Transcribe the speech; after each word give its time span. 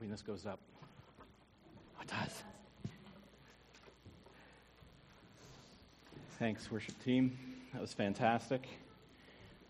hoping 0.00 0.10
this 0.10 0.22
goes 0.22 0.46
up. 0.46 0.58
Oh, 1.98 2.00
it 2.00 2.08
does. 2.08 2.42
Thanks, 6.38 6.72
worship 6.72 6.94
team. 7.04 7.36
That 7.74 7.82
was 7.82 7.92
fantastic. 7.92 8.66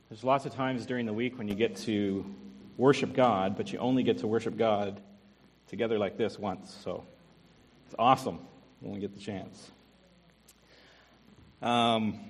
There's 0.08 0.22
lots 0.22 0.46
of 0.46 0.54
times 0.54 0.86
during 0.86 1.04
the 1.04 1.12
week 1.12 1.36
when 1.36 1.48
you 1.48 1.56
get 1.56 1.74
to 1.78 2.24
worship 2.76 3.12
God, 3.12 3.56
but 3.56 3.72
you 3.72 3.80
only 3.80 4.04
get 4.04 4.18
to 4.18 4.28
worship 4.28 4.56
God 4.56 5.00
together 5.66 5.98
like 5.98 6.16
this 6.16 6.38
once. 6.38 6.78
So 6.84 7.02
it's 7.86 7.96
awesome 7.98 8.38
when 8.78 8.94
we 8.94 9.00
get 9.00 9.12
the 9.12 9.20
chance. 9.20 9.68
Um, 11.60 12.20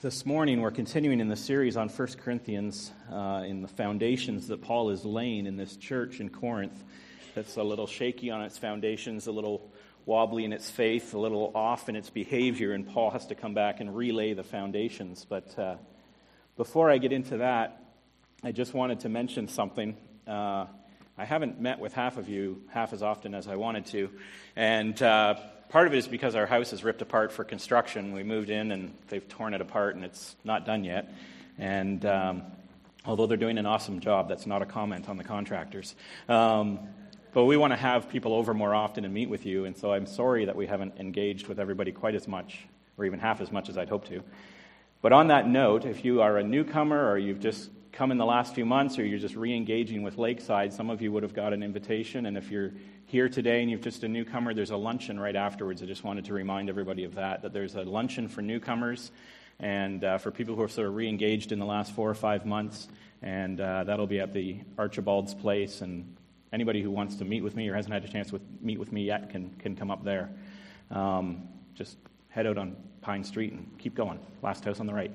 this 0.00 0.24
morning, 0.24 0.60
we're 0.60 0.70
continuing 0.70 1.20
in 1.20 1.28
the 1.28 1.36
series 1.36 1.76
on 1.76 1.88
1 1.88 2.08
Corinthians 2.24 2.92
uh, 3.12 3.42
in 3.46 3.60
the 3.60 3.68
foundations 3.68 4.48
that 4.48 4.62
Paul 4.62 4.90
is 4.90 5.04
laying 5.04 5.46
in 5.46 5.56
this 5.56 5.76
church 5.76 6.20
in 6.20 6.30
Corinth 6.30 6.82
that's 7.34 7.56
a 7.56 7.62
little 7.62 7.86
shaky 7.86 8.30
on 8.30 8.42
its 8.42 8.56
foundations, 8.56 9.26
a 9.26 9.32
little 9.32 9.70
wobbly 10.06 10.44
in 10.44 10.52
its 10.52 10.70
faith, 10.70 11.12
a 11.14 11.18
little 11.18 11.50
off 11.54 11.88
in 11.88 11.96
its 11.96 12.08
behavior, 12.08 12.72
and 12.72 12.86
Paul 12.86 13.10
has 13.10 13.26
to 13.26 13.34
come 13.34 13.54
back 13.54 13.80
and 13.80 13.94
relay 13.94 14.32
the 14.32 14.42
foundations. 14.42 15.26
But 15.28 15.58
uh, 15.58 15.76
before 16.56 16.90
I 16.90 16.98
get 16.98 17.12
into 17.12 17.38
that, 17.38 17.82
I 18.42 18.52
just 18.52 18.74
wanted 18.74 19.00
to 19.00 19.08
mention 19.08 19.48
something. 19.48 19.96
Uh, 20.26 20.66
I 21.18 21.24
haven't 21.24 21.60
met 21.60 21.78
with 21.78 21.92
half 21.94 22.16
of 22.16 22.28
you 22.28 22.62
half 22.68 22.92
as 22.92 23.02
often 23.02 23.34
as 23.34 23.48
I 23.48 23.56
wanted 23.56 23.86
to, 23.86 24.10
and 24.56 25.00
uh, 25.02 25.36
part 25.74 25.88
of 25.88 25.92
it 25.92 25.96
is 25.96 26.06
because 26.06 26.36
our 26.36 26.46
house 26.46 26.72
is 26.72 26.84
ripped 26.84 27.02
apart 27.02 27.32
for 27.32 27.42
construction. 27.42 28.12
We 28.12 28.22
moved 28.22 28.48
in 28.48 28.70
and 28.70 28.94
they've 29.08 29.28
torn 29.28 29.54
it 29.54 29.60
apart 29.60 29.96
and 29.96 30.04
it's 30.04 30.36
not 30.44 30.64
done 30.64 30.84
yet. 30.84 31.12
And 31.58 32.06
um, 32.06 32.42
although 33.04 33.26
they're 33.26 33.36
doing 33.36 33.58
an 33.58 33.66
awesome 33.66 33.98
job, 33.98 34.28
that's 34.28 34.46
not 34.46 34.62
a 34.62 34.66
comment 34.66 35.08
on 35.08 35.16
the 35.16 35.24
contractors. 35.24 35.96
Um, 36.28 36.78
but 37.32 37.46
we 37.46 37.56
want 37.56 37.72
to 37.72 37.76
have 37.76 38.08
people 38.08 38.34
over 38.34 38.54
more 38.54 38.72
often 38.72 39.04
and 39.04 39.12
meet 39.12 39.28
with 39.28 39.44
you, 39.44 39.64
and 39.64 39.76
so 39.76 39.92
I'm 39.92 40.06
sorry 40.06 40.44
that 40.44 40.54
we 40.54 40.68
haven't 40.68 40.94
engaged 41.00 41.48
with 41.48 41.58
everybody 41.58 41.90
quite 41.90 42.14
as 42.14 42.28
much, 42.28 42.68
or 42.96 43.04
even 43.04 43.18
half 43.18 43.40
as 43.40 43.50
much 43.50 43.68
as 43.68 43.76
I'd 43.76 43.88
hoped 43.88 44.06
to. 44.10 44.22
But 45.02 45.12
on 45.12 45.26
that 45.26 45.48
note, 45.48 45.86
if 45.86 46.04
you 46.04 46.22
are 46.22 46.38
a 46.38 46.44
newcomer 46.44 47.10
or 47.10 47.18
you've 47.18 47.40
just 47.40 47.68
come 47.94 48.10
in 48.10 48.18
the 48.18 48.26
last 48.26 48.54
few 48.54 48.66
months 48.66 48.98
or 48.98 49.04
you're 49.04 49.20
just 49.20 49.36
re 49.36 49.54
engaging 49.54 50.02
with 50.02 50.18
Lakeside, 50.18 50.72
some 50.72 50.90
of 50.90 51.00
you 51.00 51.12
would 51.12 51.22
have 51.22 51.32
got 51.32 51.52
an 51.52 51.62
invitation, 51.62 52.26
and 52.26 52.36
if 52.36 52.50
you're 52.50 52.72
here 53.06 53.28
today 53.28 53.62
and 53.62 53.70
you're 53.70 53.78
just 53.78 54.02
a 54.02 54.08
newcomer, 54.08 54.52
there's 54.52 54.72
a 54.72 54.76
luncheon 54.76 55.18
right 55.18 55.36
afterwards. 55.36 55.80
I 55.82 55.86
just 55.86 56.02
wanted 56.02 56.24
to 56.24 56.32
remind 56.32 56.68
everybody 56.68 57.04
of 57.04 57.14
that, 57.14 57.42
that 57.42 57.52
there's 57.52 57.76
a 57.76 57.82
luncheon 57.82 58.28
for 58.28 58.42
newcomers 58.42 59.12
and 59.60 60.02
uh, 60.02 60.18
for 60.18 60.32
people 60.32 60.56
who 60.56 60.62
are 60.62 60.68
sort 60.68 60.88
of 60.88 60.96
re 60.96 61.08
engaged 61.08 61.52
in 61.52 61.60
the 61.60 61.64
last 61.66 61.94
four 61.94 62.10
or 62.10 62.14
five 62.14 62.44
months. 62.44 62.88
And 63.22 63.60
uh, 63.60 63.84
that'll 63.84 64.08
be 64.08 64.18
at 64.18 64.34
the 64.34 64.58
Archibald's 64.76 65.32
Place. 65.32 65.80
And 65.80 66.16
anybody 66.52 66.82
who 66.82 66.90
wants 66.90 67.14
to 67.16 67.24
meet 67.24 67.44
with 67.44 67.54
me 67.54 67.68
or 67.68 67.74
hasn't 67.74 67.94
had 67.94 68.04
a 68.04 68.08
chance 68.08 68.30
to 68.30 68.40
meet 68.60 68.78
with 68.78 68.90
me 68.90 69.04
yet 69.04 69.30
can, 69.30 69.54
can 69.60 69.76
come 69.76 69.90
up 69.92 70.02
there. 70.02 70.30
Um, 70.90 71.48
just 71.74 71.96
head 72.28 72.46
out 72.46 72.58
on 72.58 72.76
Pine 73.04 73.22
Street 73.22 73.52
and 73.52 73.70
keep 73.78 73.94
going. 73.94 74.18
Last 74.42 74.64
house 74.64 74.80
on 74.80 74.86
the 74.86 74.94
right. 74.94 75.12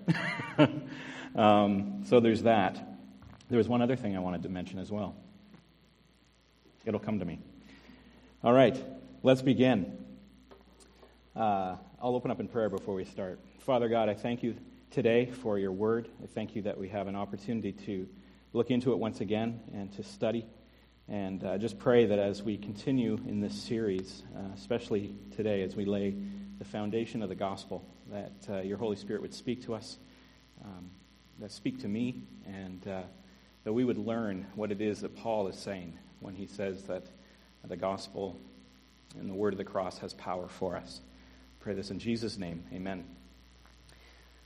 um, 1.36 2.04
so 2.06 2.20
there's 2.20 2.44
that. 2.44 3.00
There 3.50 3.58
was 3.58 3.68
one 3.68 3.82
other 3.82 3.96
thing 3.96 4.16
I 4.16 4.20
wanted 4.20 4.44
to 4.44 4.50
mention 4.50 4.78
as 4.78 4.92
well. 4.92 5.16
It'll 6.86 7.00
come 7.00 7.18
to 7.18 7.26
me. 7.26 7.40
All 8.44 8.54
right, 8.54 8.82
let's 9.24 9.42
begin. 9.42 10.06
Uh, 11.36 11.78
I'll 12.02 12.16
open 12.16 12.30
up 12.30 12.40
in 12.40 12.48
prayer 12.48 12.70
before 12.70 12.94
we 12.94 13.06
start. 13.06 13.40
Father 13.58 13.90
God, 13.90 14.08
I 14.08 14.14
thank 14.14 14.44
you 14.44 14.56
today 14.92 15.26
for 15.26 15.58
your 15.58 15.72
word. 15.72 16.08
I 16.24 16.28
thank 16.28 16.56
you 16.56 16.62
that 16.62 16.78
we 16.78 16.90
have 16.90 17.08
an 17.08 17.16
opportunity 17.16 17.72
to 17.72 18.08
look 18.54 18.70
into 18.70 18.92
it 18.92 19.00
once 19.00 19.20
again 19.20 19.60
and 19.74 19.92
to 19.94 20.04
study. 20.04 20.46
And 21.08 21.44
uh, 21.44 21.58
just 21.58 21.80
pray 21.80 22.06
that 22.06 22.20
as 22.20 22.44
we 22.44 22.56
continue 22.56 23.18
in 23.28 23.42
this 23.42 23.60
series, 23.60 24.22
uh, 24.36 24.54
especially 24.54 25.16
today 25.36 25.64
as 25.64 25.76
we 25.76 25.86
lay 25.86 26.16
the 26.60 26.66
foundation 26.66 27.24
of 27.24 27.30
the 27.30 27.36
gospel, 27.36 27.84
that 28.12 28.34
uh, 28.50 28.62
your 28.62 28.78
Holy 28.78 28.98
Spirit 28.98 29.22
would 29.22 29.34
speak 29.34 29.64
to 29.64 29.74
us, 29.74 29.98
um, 30.64 30.90
that 31.40 31.52
speak 31.52 31.80
to 31.82 31.88
me, 31.88 32.22
and 32.46 32.86
uh, 32.88 33.02
that 33.64 33.74
we 33.74 33.86
would 33.86 33.98
learn 33.98 34.46
what 34.56 34.72
it 34.72 34.82
is 34.82 35.02
that 35.02 35.16
Paul 35.16 35.48
is 35.48 35.58
saying 35.58 35.98
when 36.20 36.36
he 36.36 36.46
says 36.46 36.84
that 36.84 37.06
the 37.66 37.78
gospel 37.78 38.38
and 39.18 39.30
the 39.30 39.34
word 39.34 39.54
of 39.54 39.58
the 39.58 39.64
cross 39.64 39.98
has 40.00 40.14
power 40.14 40.48
for 40.48 40.76
us. 40.76 41.02
Pray 41.60 41.74
this 41.74 41.92
in 41.92 42.00
Jesus' 42.00 42.38
name. 42.38 42.64
Amen. 42.74 43.06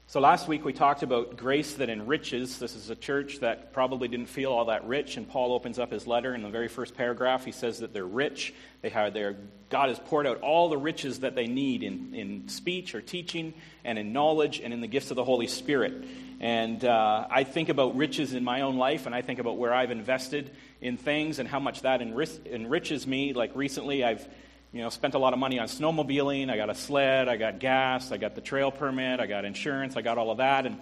So 0.07 0.19
last 0.19 0.47
week 0.47 0.65
we 0.65 0.73
talked 0.73 1.01
about 1.01 1.37
grace 1.37 1.75
that 1.75 1.89
enriches. 1.89 2.59
This 2.59 2.75
is 2.75 2.89
a 2.89 2.95
church 2.95 3.39
that 3.39 3.73
probably 3.73 4.07
didn't 4.07 4.27
feel 4.27 4.51
all 4.51 4.65
that 4.65 4.85
rich, 4.85 5.17
and 5.17 5.27
Paul 5.27 5.53
opens 5.53 5.79
up 5.79 5.91
his 5.91 6.05
letter 6.05 6.35
in 6.35 6.43
the 6.43 6.49
very 6.49 6.67
first 6.67 6.95
paragraph. 6.95 7.45
He 7.45 7.51
says 7.51 7.79
that 7.79 7.93
they're 7.93 8.05
rich. 8.05 8.53
They 8.81 8.89
have 8.89 9.13
their 9.13 9.37
God 9.69 9.89
has 9.89 9.97
poured 9.97 10.27
out 10.27 10.41
all 10.41 10.69
the 10.69 10.77
riches 10.77 11.21
that 11.21 11.33
they 11.33 11.47
need 11.47 11.81
in, 11.81 12.13
in 12.13 12.47
speech 12.49 12.93
or 12.93 13.01
teaching 13.01 13.55
and 13.83 13.97
in 13.97 14.13
knowledge 14.13 14.59
and 14.59 14.71
in 14.71 14.81
the 14.81 14.87
gifts 14.87 15.09
of 15.09 15.15
the 15.15 15.23
Holy 15.23 15.47
Spirit. 15.47 16.05
And 16.39 16.83
uh, 16.83 17.25
I 17.31 17.43
think 17.43 17.69
about 17.69 17.95
riches 17.95 18.33
in 18.33 18.43
my 18.43 18.61
own 18.61 18.75
life, 18.75 19.07
and 19.07 19.15
I 19.15 19.21
think 19.21 19.39
about 19.39 19.57
where 19.57 19.73
I've 19.73 19.89
invested 19.89 20.51
in 20.79 20.97
things 20.97 21.39
and 21.39 21.47
how 21.47 21.59
much 21.59 21.81
that 21.81 22.01
enrich- 22.01 22.45
enriches 22.45 23.07
me. 23.07 23.33
Like 23.33 23.55
recently, 23.55 24.03
I've 24.03 24.27
you 24.73 24.81
know, 24.81 24.89
spent 24.89 25.13
a 25.13 25.19
lot 25.19 25.33
of 25.33 25.39
money 25.39 25.59
on 25.59 25.67
snowmobiling. 25.67 26.49
I 26.49 26.57
got 26.57 26.69
a 26.69 26.75
sled, 26.75 27.29
I 27.29 27.37
got 27.37 27.59
gas, 27.59 28.11
I 28.11 28.17
got 28.17 28.33
the 28.33 28.41
trail 28.41 28.71
permit, 28.71 29.19
I 29.19 29.27
got 29.27 29.45
insurance, 29.45 29.95
I 29.95 30.01
got 30.01 30.17
all 30.17 30.31
of 30.31 30.39
that. 30.39 30.65
And, 30.65 30.79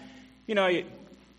you 0.48 0.56
know, 0.56 0.82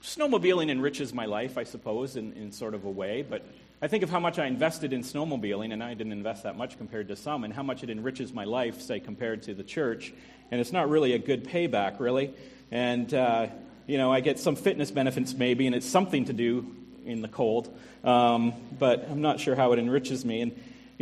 snowmobiling 0.02 0.70
enriches 0.70 1.14
my 1.14 1.24
life, 1.24 1.56
I 1.56 1.64
suppose, 1.64 2.14
in, 2.16 2.34
in 2.34 2.52
sort 2.52 2.74
of 2.74 2.84
a 2.84 2.90
way. 2.90 3.22
But 3.22 3.46
I 3.80 3.88
think 3.88 4.04
of 4.04 4.10
how 4.10 4.20
much 4.20 4.38
I 4.38 4.46
invested 4.46 4.92
in 4.92 5.02
snowmobiling, 5.02 5.72
and 5.72 5.82
I 5.82 5.94
didn't 5.94 6.12
invest 6.12 6.42
that 6.42 6.56
much 6.56 6.76
compared 6.76 7.08
to 7.08 7.16
some, 7.16 7.44
and 7.44 7.54
how 7.54 7.62
much 7.62 7.82
it 7.82 7.88
enriches 7.88 8.34
my 8.34 8.44
life, 8.44 8.82
say, 8.82 9.00
compared 9.00 9.44
to 9.44 9.54
the 9.54 9.64
church. 9.64 10.12
And 10.50 10.60
it's 10.60 10.72
not 10.72 10.90
really 10.90 11.14
a 11.14 11.18
good 11.18 11.44
payback, 11.44 12.00
really. 12.00 12.34
And, 12.70 13.12
uh, 13.14 13.46
you 13.86 13.96
know, 13.96 14.12
I 14.12 14.20
get 14.20 14.38
some 14.38 14.56
fitness 14.56 14.90
benefits 14.90 15.32
maybe, 15.32 15.66
and 15.66 15.74
it's 15.74 15.88
something 15.88 16.26
to 16.26 16.34
do 16.34 16.76
in 17.06 17.22
the 17.22 17.28
cold. 17.28 17.74
Um, 18.04 18.52
but 18.78 19.08
I'm 19.10 19.22
not 19.22 19.40
sure 19.40 19.56
how 19.56 19.72
it 19.72 19.78
enriches 19.78 20.24
me. 20.24 20.42
And 20.42 20.52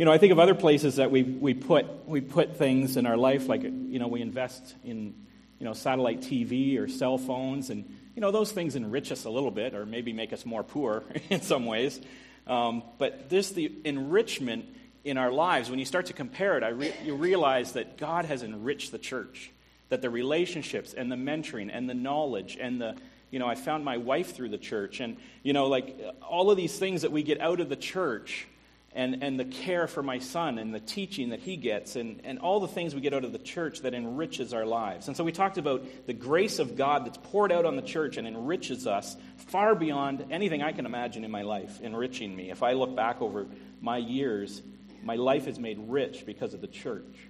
you 0.01 0.05
know, 0.05 0.11
I 0.11 0.17
think 0.17 0.31
of 0.31 0.39
other 0.39 0.55
places 0.55 0.95
that 0.95 1.11
we, 1.11 1.21
we 1.21 1.53
put 1.53 2.07
we 2.07 2.21
put 2.21 2.57
things 2.57 2.97
in 2.97 3.05
our 3.05 3.17
life, 3.17 3.47
like 3.47 3.61
you 3.61 3.99
know, 3.99 4.07
we 4.07 4.23
invest 4.23 4.73
in 4.83 5.13
you 5.59 5.63
know 5.63 5.73
satellite 5.73 6.21
TV 6.21 6.79
or 6.79 6.87
cell 6.87 7.19
phones, 7.19 7.69
and 7.69 7.85
you 8.15 8.21
know 8.21 8.31
those 8.31 8.51
things 8.51 8.75
enrich 8.75 9.11
us 9.11 9.25
a 9.25 9.29
little 9.29 9.51
bit, 9.51 9.75
or 9.75 9.85
maybe 9.85 10.11
make 10.11 10.33
us 10.33 10.43
more 10.43 10.63
poor 10.63 11.03
in 11.29 11.43
some 11.43 11.67
ways. 11.67 12.01
Um, 12.47 12.81
but 12.97 13.29
this 13.29 13.51
the 13.51 13.71
enrichment 13.85 14.65
in 15.03 15.19
our 15.19 15.31
lives. 15.31 15.69
When 15.69 15.77
you 15.77 15.85
start 15.85 16.07
to 16.07 16.13
compare 16.13 16.57
it, 16.57 16.75
re- 16.75 16.95
you 17.05 17.13
realize 17.13 17.73
that 17.73 17.99
God 17.99 18.25
has 18.25 18.41
enriched 18.41 18.91
the 18.91 18.97
church, 18.97 19.51
that 19.89 20.01
the 20.01 20.09
relationships 20.09 20.95
and 20.95 21.11
the 21.11 21.15
mentoring 21.15 21.69
and 21.71 21.87
the 21.87 21.93
knowledge 21.93 22.57
and 22.59 22.81
the 22.81 22.95
you 23.29 23.37
know, 23.37 23.47
I 23.47 23.53
found 23.53 23.85
my 23.85 23.97
wife 23.97 24.35
through 24.35 24.49
the 24.49 24.57
church. 24.57 24.99
And, 24.99 25.15
you 25.41 25.53
know, 25.53 25.67
like 25.67 25.95
all 26.27 26.51
of 26.51 26.57
these 26.57 26.77
things 26.77 27.03
that 27.03 27.11
we 27.13 27.23
get 27.23 27.39
out 27.39 27.61
of 27.61 27.69
the 27.69 27.77
church 27.77 28.45
and, 28.93 29.23
and 29.23 29.39
the 29.39 29.45
care 29.45 29.87
for 29.87 30.03
my 30.03 30.19
son 30.19 30.57
and 30.57 30.73
the 30.73 30.79
teaching 30.79 31.29
that 31.29 31.39
he 31.39 31.55
gets 31.55 31.95
and, 31.95 32.21
and 32.23 32.39
all 32.39 32.59
the 32.59 32.67
things 32.67 32.93
we 32.93 33.01
get 33.01 33.13
out 33.13 33.23
of 33.23 33.31
the 33.31 33.39
church 33.39 33.81
that 33.81 33.93
enriches 33.93 34.53
our 34.53 34.65
lives. 34.65 35.07
And 35.07 35.15
so 35.15 35.23
we 35.23 35.31
talked 35.31 35.57
about 35.57 35.85
the 36.07 36.13
grace 36.13 36.59
of 36.59 36.75
God 36.75 37.05
that's 37.05 37.17
poured 37.17 37.51
out 37.51 37.65
on 37.65 37.75
the 37.75 37.81
church 37.81 38.17
and 38.17 38.27
enriches 38.27 38.85
us 38.87 39.15
far 39.37 39.75
beyond 39.75 40.25
anything 40.29 40.61
I 40.61 40.73
can 40.73 40.85
imagine 40.85 41.23
in 41.23 41.31
my 41.31 41.43
life, 41.43 41.79
enriching 41.81 42.35
me. 42.35 42.51
If 42.51 42.63
I 42.63 42.73
look 42.73 42.95
back 42.95 43.21
over 43.21 43.47
my 43.79 43.97
years, 43.97 44.61
my 45.03 45.15
life 45.15 45.47
is 45.47 45.57
made 45.57 45.79
rich 45.87 46.25
because 46.25 46.53
of 46.53 46.61
the 46.61 46.67
church. 46.67 47.27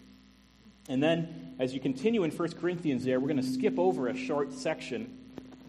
And 0.89 1.01
then, 1.01 1.55
as 1.59 1.73
you 1.73 1.79
continue 1.79 2.23
in 2.23 2.31
1 2.31 2.51
Corinthians 2.53 3.05
there, 3.05 3.19
we're 3.19 3.27
going 3.27 3.41
to 3.41 3.43
skip 3.43 3.77
over 3.77 4.07
a 4.07 4.17
short 4.17 4.51
section 4.53 5.17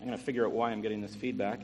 I'm 0.02 0.08
going 0.08 0.18
to 0.18 0.24
figure 0.24 0.44
out 0.44 0.50
why 0.50 0.72
I'm 0.72 0.82
getting 0.82 1.00
this 1.00 1.14
feedback. 1.14 1.60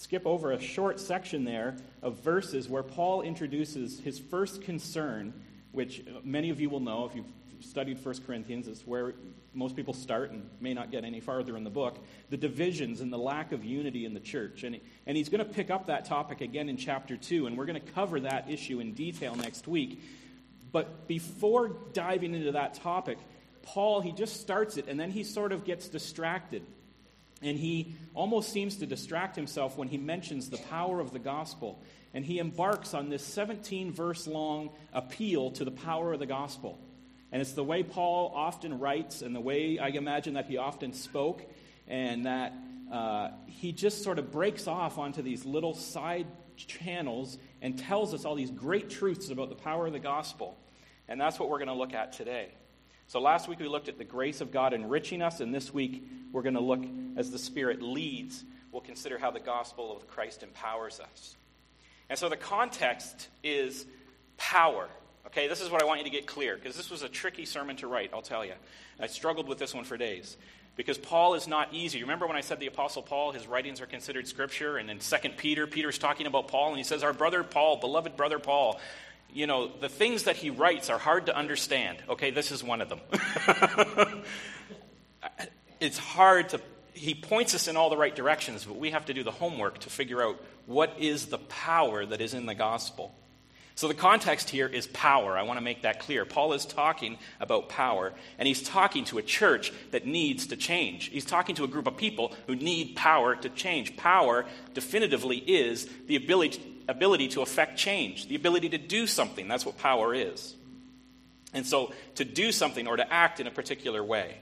Skip 0.00 0.26
over 0.26 0.52
a 0.52 0.58
short 0.58 0.98
section 0.98 1.44
there 1.44 1.76
of 2.00 2.20
verses 2.20 2.70
where 2.70 2.82
Paul 2.82 3.20
introduces 3.20 4.00
his 4.00 4.18
first 4.18 4.62
concern, 4.62 5.34
which 5.72 6.02
many 6.24 6.48
of 6.48 6.58
you 6.58 6.70
will 6.70 6.80
know 6.80 7.04
if 7.04 7.14
you've 7.14 7.26
studied 7.62 8.02
1 8.02 8.14
Corinthians. 8.26 8.66
It's 8.66 8.86
where 8.86 9.12
most 9.52 9.76
people 9.76 9.92
start 9.92 10.30
and 10.30 10.48
may 10.58 10.72
not 10.72 10.90
get 10.90 11.04
any 11.04 11.20
farther 11.20 11.54
in 11.54 11.64
the 11.64 11.70
book. 11.70 11.98
The 12.30 12.38
divisions 12.38 13.02
and 13.02 13.12
the 13.12 13.18
lack 13.18 13.52
of 13.52 13.62
unity 13.62 14.06
in 14.06 14.14
the 14.14 14.20
church. 14.20 14.62
And, 14.62 14.80
and 15.06 15.18
he's 15.18 15.28
going 15.28 15.44
to 15.46 15.52
pick 15.52 15.70
up 15.70 15.88
that 15.88 16.06
topic 16.06 16.40
again 16.40 16.70
in 16.70 16.78
chapter 16.78 17.18
2, 17.18 17.46
and 17.46 17.58
we're 17.58 17.66
going 17.66 17.78
to 17.78 17.92
cover 17.92 18.20
that 18.20 18.48
issue 18.48 18.80
in 18.80 18.94
detail 18.94 19.34
next 19.34 19.68
week. 19.68 20.02
But 20.72 21.08
before 21.08 21.76
diving 21.92 22.34
into 22.34 22.52
that 22.52 22.72
topic, 22.72 23.18
Paul, 23.64 24.00
he 24.00 24.12
just 24.12 24.40
starts 24.40 24.78
it, 24.78 24.86
and 24.88 24.98
then 24.98 25.10
he 25.10 25.24
sort 25.24 25.52
of 25.52 25.66
gets 25.66 25.88
distracted 25.88 26.64
and 27.42 27.58
he 27.58 27.94
almost 28.14 28.52
seems 28.52 28.76
to 28.76 28.86
distract 28.86 29.34
himself 29.36 29.76
when 29.78 29.88
he 29.88 29.96
mentions 29.96 30.50
the 30.50 30.58
power 30.58 31.00
of 31.00 31.12
the 31.12 31.18
gospel. 31.18 31.82
And 32.12 32.24
he 32.24 32.38
embarks 32.38 32.92
on 32.92 33.08
this 33.08 33.24
17 33.24 33.92
verse 33.92 34.26
long 34.26 34.70
appeal 34.92 35.52
to 35.52 35.64
the 35.64 35.70
power 35.70 36.12
of 36.12 36.18
the 36.18 36.26
gospel. 36.26 36.78
And 37.32 37.40
it's 37.40 37.52
the 37.52 37.64
way 37.64 37.82
Paul 37.82 38.32
often 38.34 38.78
writes 38.78 39.22
and 39.22 39.34
the 39.34 39.40
way 39.40 39.78
I 39.78 39.88
imagine 39.88 40.34
that 40.34 40.46
he 40.46 40.56
often 40.56 40.92
spoke, 40.92 41.42
and 41.86 42.26
that 42.26 42.52
uh, 42.90 43.30
he 43.46 43.72
just 43.72 44.02
sort 44.02 44.18
of 44.18 44.32
breaks 44.32 44.66
off 44.66 44.98
onto 44.98 45.22
these 45.22 45.44
little 45.44 45.74
side 45.74 46.26
channels 46.56 47.38
and 47.62 47.78
tells 47.78 48.12
us 48.12 48.24
all 48.24 48.34
these 48.34 48.50
great 48.50 48.90
truths 48.90 49.30
about 49.30 49.48
the 49.48 49.54
power 49.54 49.86
of 49.86 49.92
the 49.92 50.00
gospel. 50.00 50.58
And 51.08 51.20
that's 51.20 51.38
what 51.38 51.48
we're 51.48 51.58
going 51.58 51.68
to 51.68 51.74
look 51.74 51.94
at 51.94 52.12
today. 52.12 52.50
So 53.10 53.20
last 53.20 53.48
week 53.48 53.58
we 53.58 53.66
looked 53.66 53.88
at 53.88 53.98
the 53.98 54.04
grace 54.04 54.40
of 54.40 54.52
God 54.52 54.72
enriching 54.72 55.20
us, 55.20 55.40
and 55.40 55.52
this 55.52 55.74
week 55.74 56.08
we're 56.30 56.42
going 56.42 56.54
to 56.54 56.60
look 56.60 56.84
as 57.16 57.32
the 57.32 57.40
Spirit 57.40 57.82
leads. 57.82 58.44
We'll 58.70 58.82
consider 58.82 59.18
how 59.18 59.32
the 59.32 59.40
gospel 59.40 59.96
of 59.96 60.06
Christ 60.06 60.44
empowers 60.44 61.00
us. 61.00 61.34
And 62.08 62.16
so 62.16 62.28
the 62.28 62.36
context 62.36 63.26
is 63.42 63.84
power. 64.36 64.88
Okay, 65.26 65.48
this 65.48 65.60
is 65.60 65.70
what 65.70 65.82
I 65.82 65.86
want 65.86 65.98
you 65.98 66.04
to 66.04 66.10
get 66.10 66.28
clear, 66.28 66.54
because 66.54 66.76
this 66.76 66.88
was 66.88 67.02
a 67.02 67.08
tricky 67.08 67.46
sermon 67.46 67.74
to 67.78 67.88
write, 67.88 68.10
I'll 68.14 68.22
tell 68.22 68.44
you. 68.44 68.54
I 69.00 69.08
struggled 69.08 69.48
with 69.48 69.58
this 69.58 69.74
one 69.74 69.82
for 69.82 69.96
days. 69.96 70.36
Because 70.76 70.96
Paul 70.96 71.34
is 71.34 71.48
not 71.48 71.74
easy. 71.74 72.02
Remember 72.02 72.28
when 72.28 72.36
I 72.36 72.42
said 72.42 72.60
the 72.60 72.68
Apostle 72.68 73.02
Paul, 73.02 73.32
his 73.32 73.48
writings 73.48 73.80
are 73.80 73.86
considered 73.86 74.28
scripture? 74.28 74.76
And 74.76 74.88
in 74.88 75.00
2 75.00 75.16
Peter, 75.36 75.66
Peter's 75.66 75.98
talking 75.98 76.28
about 76.28 76.46
Paul, 76.46 76.68
and 76.68 76.78
he 76.78 76.84
says, 76.84 77.02
Our 77.02 77.12
brother 77.12 77.42
Paul, 77.42 77.78
beloved 77.78 78.16
brother 78.16 78.38
Paul, 78.38 78.80
you 79.32 79.46
know, 79.46 79.68
the 79.80 79.88
things 79.88 80.24
that 80.24 80.36
he 80.36 80.50
writes 80.50 80.90
are 80.90 80.98
hard 80.98 81.26
to 81.26 81.36
understand. 81.36 81.98
Okay, 82.08 82.30
this 82.30 82.50
is 82.50 82.62
one 82.62 82.80
of 82.80 82.88
them. 82.88 83.00
it's 85.80 85.98
hard 85.98 86.50
to, 86.50 86.60
he 86.92 87.14
points 87.14 87.54
us 87.54 87.68
in 87.68 87.76
all 87.76 87.90
the 87.90 87.96
right 87.96 88.14
directions, 88.14 88.64
but 88.64 88.76
we 88.76 88.90
have 88.90 89.06
to 89.06 89.14
do 89.14 89.22
the 89.22 89.30
homework 89.30 89.78
to 89.80 89.90
figure 89.90 90.22
out 90.22 90.42
what 90.66 90.94
is 90.98 91.26
the 91.26 91.38
power 91.38 92.04
that 92.04 92.20
is 92.20 92.34
in 92.34 92.46
the 92.46 92.54
gospel. 92.54 93.14
So 93.80 93.88
the 93.88 93.94
context 93.94 94.50
here 94.50 94.66
is 94.66 94.86
power. 94.88 95.38
I 95.38 95.42
want 95.44 95.56
to 95.56 95.64
make 95.64 95.82
that 95.82 96.00
clear. 96.00 96.26
Paul 96.26 96.52
is 96.52 96.66
talking 96.66 97.16
about 97.40 97.70
power, 97.70 98.12
and 98.38 98.46
he's 98.46 98.62
talking 98.62 99.06
to 99.06 99.16
a 99.16 99.22
church 99.22 99.72
that 99.92 100.04
needs 100.04 100.48
to 100.48 100.56
change. 100.56 101.06
He's 101.06 101.24
talking 101.24 101.54
to 101.54 101.64
a 101.64 101.66
group 101.66 101.86
of 101.86 101.96
people 101.96 102.34
who 102.46 102.56
need 102.56 102.94
power 102.94 103.36
to 103.36 103.48
change. 103.48 103.96
Power 103.96 104.44
definitively 104.74 105.38
is 105.38 105.88
the 106.08 106.16
ability, 106.16 106.69
ability 106.90 107.28
to 107.28 107.42
affect 107.42 107.78
change, 107.78 108.26
the 108.28 108.34
ability 108.34 108.70
to 108.70 108.78
do 108.78 109.06
something. 109.06 109.48
That's 109.48 109.64
what 109.64 109.78
power 109.78 110.14
is. 110.14 110.54
And 111.52 111.66
so 111.66 111.92
to 112.16 112.24
do 112.24 112.52
something 112.52 112.86
or 112.86 112.96
to 112.96 113.12
act 113.12 113.40
in 113.40 113.46
a 113.46 113.50
particular 113.50 114.02
way. 114.04 114.38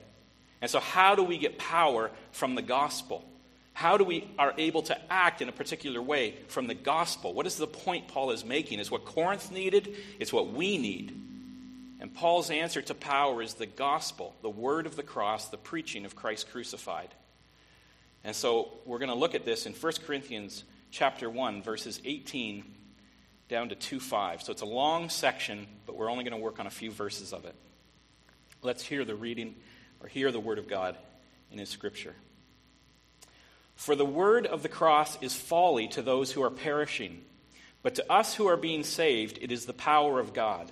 And 0.60 0.70
so, 0.70 0.80
how 0.80 1.14
do 1.14 1.22
we 1.22 1.38
get 1.38 1.58
power 1.58 2.10
from 2.32 2.54
the 2.54 2.62
gospel? 2.62 3.24
How 3.72 3.96
do 3.96 4.02
we 4.02 4.28
are 4.38 4.54
able 4.58 4.82
to 4.82 4.98
act 5.12 5.40
in 5.40 5.48
a 5.48 5.52
particular 5.52 6.02
way 6.02 6.34
from 6.48 6.66
the 6.66 6.74
gospel? 6.74 7.32
What 7.32 7.46
is 7.46 7.56
the 7.56 7.68
point 7.68 8.08
Paul 8.08 8.32
is 8.32 8.44
making? 8.44 8.80
Is 8.80 8.90
what 8.90 9.04
Corinth 9.04 9.52
needed? 9.52 9.94
It's 10.18 10.32
what 10.32 10.52
we 10.52 10.78
need. 10.78 11.16
And 12.00 12.12
Paul's 12.12 12.50
answer 12.50 12.82
to 12.82 12.94
power 12.94 13.40
is 13.40 13.54
the 13.54 13.66
gospel, 13.66 14.34
the 14.42 14.50
word 14.50 14.86
of 14.86 14.96
the 14.96 15.04
cross, 15.04 15.48
the 15.48 15.56
preaching 15.56 16.04
of 16.04 16.16
Christ 16.16 16.50
crucified. 16.50 17.08
And 18.24 18.34
so 18.34 18.72
we're 18.84 18.98
going 18.98 19.10
to 19.10 19.14
look 19.14 19.36
at 19.36 19.44
this 19.44 19.64
in 19.66 19.72
1 19.72 19.92
Corinthians 20.04 20.64
chapter 20.90 21.28
1 21.28 21.62
verses 21.62 22.00
18 22.04 22.64
down 23.48 23.70
to 23.70 23.76
2:5. 23.76 24.42
So 24.42 24.52
it's 24.52 24.62
a 24.62 24.66
long 24.66 25.08
section, 25.08 25.66
but 25.86 25.96
we're 25.96 26.10
only 26.10 26.24
going 26.24 26.36
to 26.36 26.42
work 26.42 26.60
on 26.60 26.66
a 26.66 26.70
few 26.70 26.90
verses 26.90 27.32
of 27.32 27.44
it. 27.44 27.54
Let's 28.62 28.82
hear 28.82 29.04
the 29.04 29.14
reading 29.14 29.56
or 30.00 30.08
hear 30.08 30.30
the 30.30 30.40
word 30.40 30.58
of 30.58 30.68
God 30.68 30.96
in 31.50 31.58
his 31.58 31.68
scripture. 31.68 32.14
For 33.74 33.94
the 33.94 34.04
word 34.04 34.46
of 34.46 34.62
the 34.62 34.68
cross 34.68 35.16
is 35.22 35.34
folly 35.34 35.88
to 35.88 36.02
those 36.02 36.32
who 36.32 36.42
are 36.42 36.50
perishing, 36.50 37.24
but 37.82 37.94
to 37.94 38.12
us 38.12 38.34
who 38.34 38.48
are 38.48 38.56
being 38.56 38.82
saved, 38.82 39.38
it 39.40 39.52
is 39.52 39.66
the 39.66 39.72
power 39.72 40.18
of 40.18 40.34
God. 40.34 40.70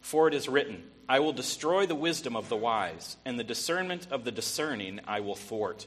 For 0.00 0.26
it 0.26 0.34
is 0.34 0.48
written, 0.48 0.90
I 1.08 1.20
will 1.20 1.32
destroy 1.32 1.86
the 1.86 1.94
wisdom 1.94 2.36
of 2.36 2.48
the 2.48 2.56
wise, 2.56 3.16
and 3.24 3.38
the 3.38 3.44
discernment 3.44 4.08
of 4.10 4.24
the 4.24 4.32
discerning 4.32 5.00
I 5.06 5.20
will 5.20 5.36
thwart. 5.36 5.86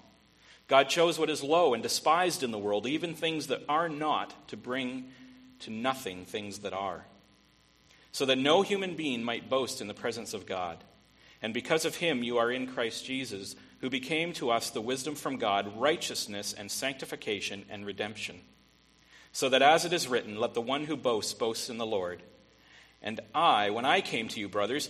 God 0.71 0.87
chose 0.87 1.19
what 1.19 1.29
is 1.29 1.43
low 1.43 1.73
and 1.73 1.83
despised 1.83 2.43
in 2.43 2.51
the 2.51 2.57
world, 2.57 2.87
even 2.87 3.13
things 3.13 3.47
that 3.47 3.65
are 3.67 3.89
not, 3.89 4.47
to 4.47 4.55
bring 4.55 5.09
to 5.59 5.69
nothing 5.69 6.23
things 6.23 6.59
that 6.59 6.71
are, 6.71 7.03
so 8.13 8.25
that 8.25 8.37
no 8.37 8.61
human 8.61 8.95
being 8.95 9.21
might 9.21 9.49
boast 9.49 9.81
in 9.81 9.89
the 9.89 9.93
presence 9.93 10.33
of 10.33 10.45
God. 10.45 10.81
And 11.41 11.53
because 11.53 11.83
of 11.83 11.97
him, 11.97 12.23
you 12.23 12.37
are 12.37 12.49
in 12.49 12.67
Christ 12.67 13.03
Jesus, 13.03 13.57
who 13.81 13.89
became 13.89 14.31
to 14.33 14.49
us 14.49 14.69
the 14.69 14.79
wisdom 14.79 15.15
from 15.15 15.35
God, 15.35 15.77
righteousness 15.77 16.53
and 16.53 16.71
sanctification 16.71 17.65
and 17.69 17.85
redemption 17.85 18.39
so 19.33 19.49
that 19.49 19.61
as 19.61 19.83
it 19.83 19.91
is 19.91 20.07
written, 20.07 20.39
let 20.39 20.53
the 20.53 20.61
one 20.61 20.85
who 20.85 20.95
boasts 20.95 21.33
boast 21.33 21.69
in 21.69 21.77
the 21.77 21.85
Lord. 21.85 22.21
And 23.01 23.19
I, 23.35 23.71
when 23.71 23.83
I 23.83 23.99
came 23.99 24.29
to 24.29 24.39
you, 24.39 24.47
brothers, 24.47 24.89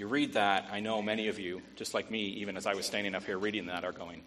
you 0.00 0.08
read 0.08 0.32
that, 0.32 0.68
I 0.72 0.80
know 0.80 1.02
many 1.02 1.28
of 1.28 1.38
you, 1.38 1.62
just 1.76 1.94
like 1.94 2.10
me, 2.10 2.24
even 2.40 2.56
as 2.56 2.66
I 2.66 2.74
was 2.74 2.86
standing 2.86 3.14
up 3.14 3.24
here 3.24 3.38
reading 3.38 3.66
that, 3.66 3.84
are 3.84 3.92
going, 3.92 4.22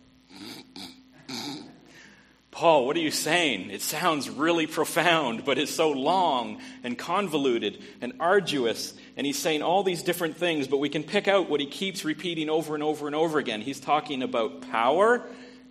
Paul, 2.52 2.86
what 2.86 2.96
are 2.96 3.02
you 3.02 3.12
saying? 3.12 3.72
It 3.72 3.82
sounds 3.82 4.30
really 4.30 4.68
profound, 4.68 5.44
but 5.44 5.58
it's 5.58 5.74
so 5.74 5.92
long 5.92 6.62
and 6.84 6.98
convoluted 6.98 7.84
and 8.02 8.14
arduous. 8.20 8.94
And 9.18 9.26
he's 9.26 9.40
saying 9.40 9.64
all 9.64 9.84
these 9.84 10.04
different 10.04 10.38
things, 10.38 10.68
but 10.68 10.78
we 10.78 10.90
can 10.90 11.04
pick 11.04 11.28
out 11.28 11.50
what 11.50 11.60
he 11.60 11.66
keeps 11.66 12.06
repeating 12.06 12.50
over 12.50 12.76
and 12.76 12.84
over 12.84 13.08
and 13.08 13.16
over 13.16 13.40
again. 13.40 13.60
He's 13.60 13.80
talking 13.80 14.22
about 14.22 14.62
power, 14.70 15.26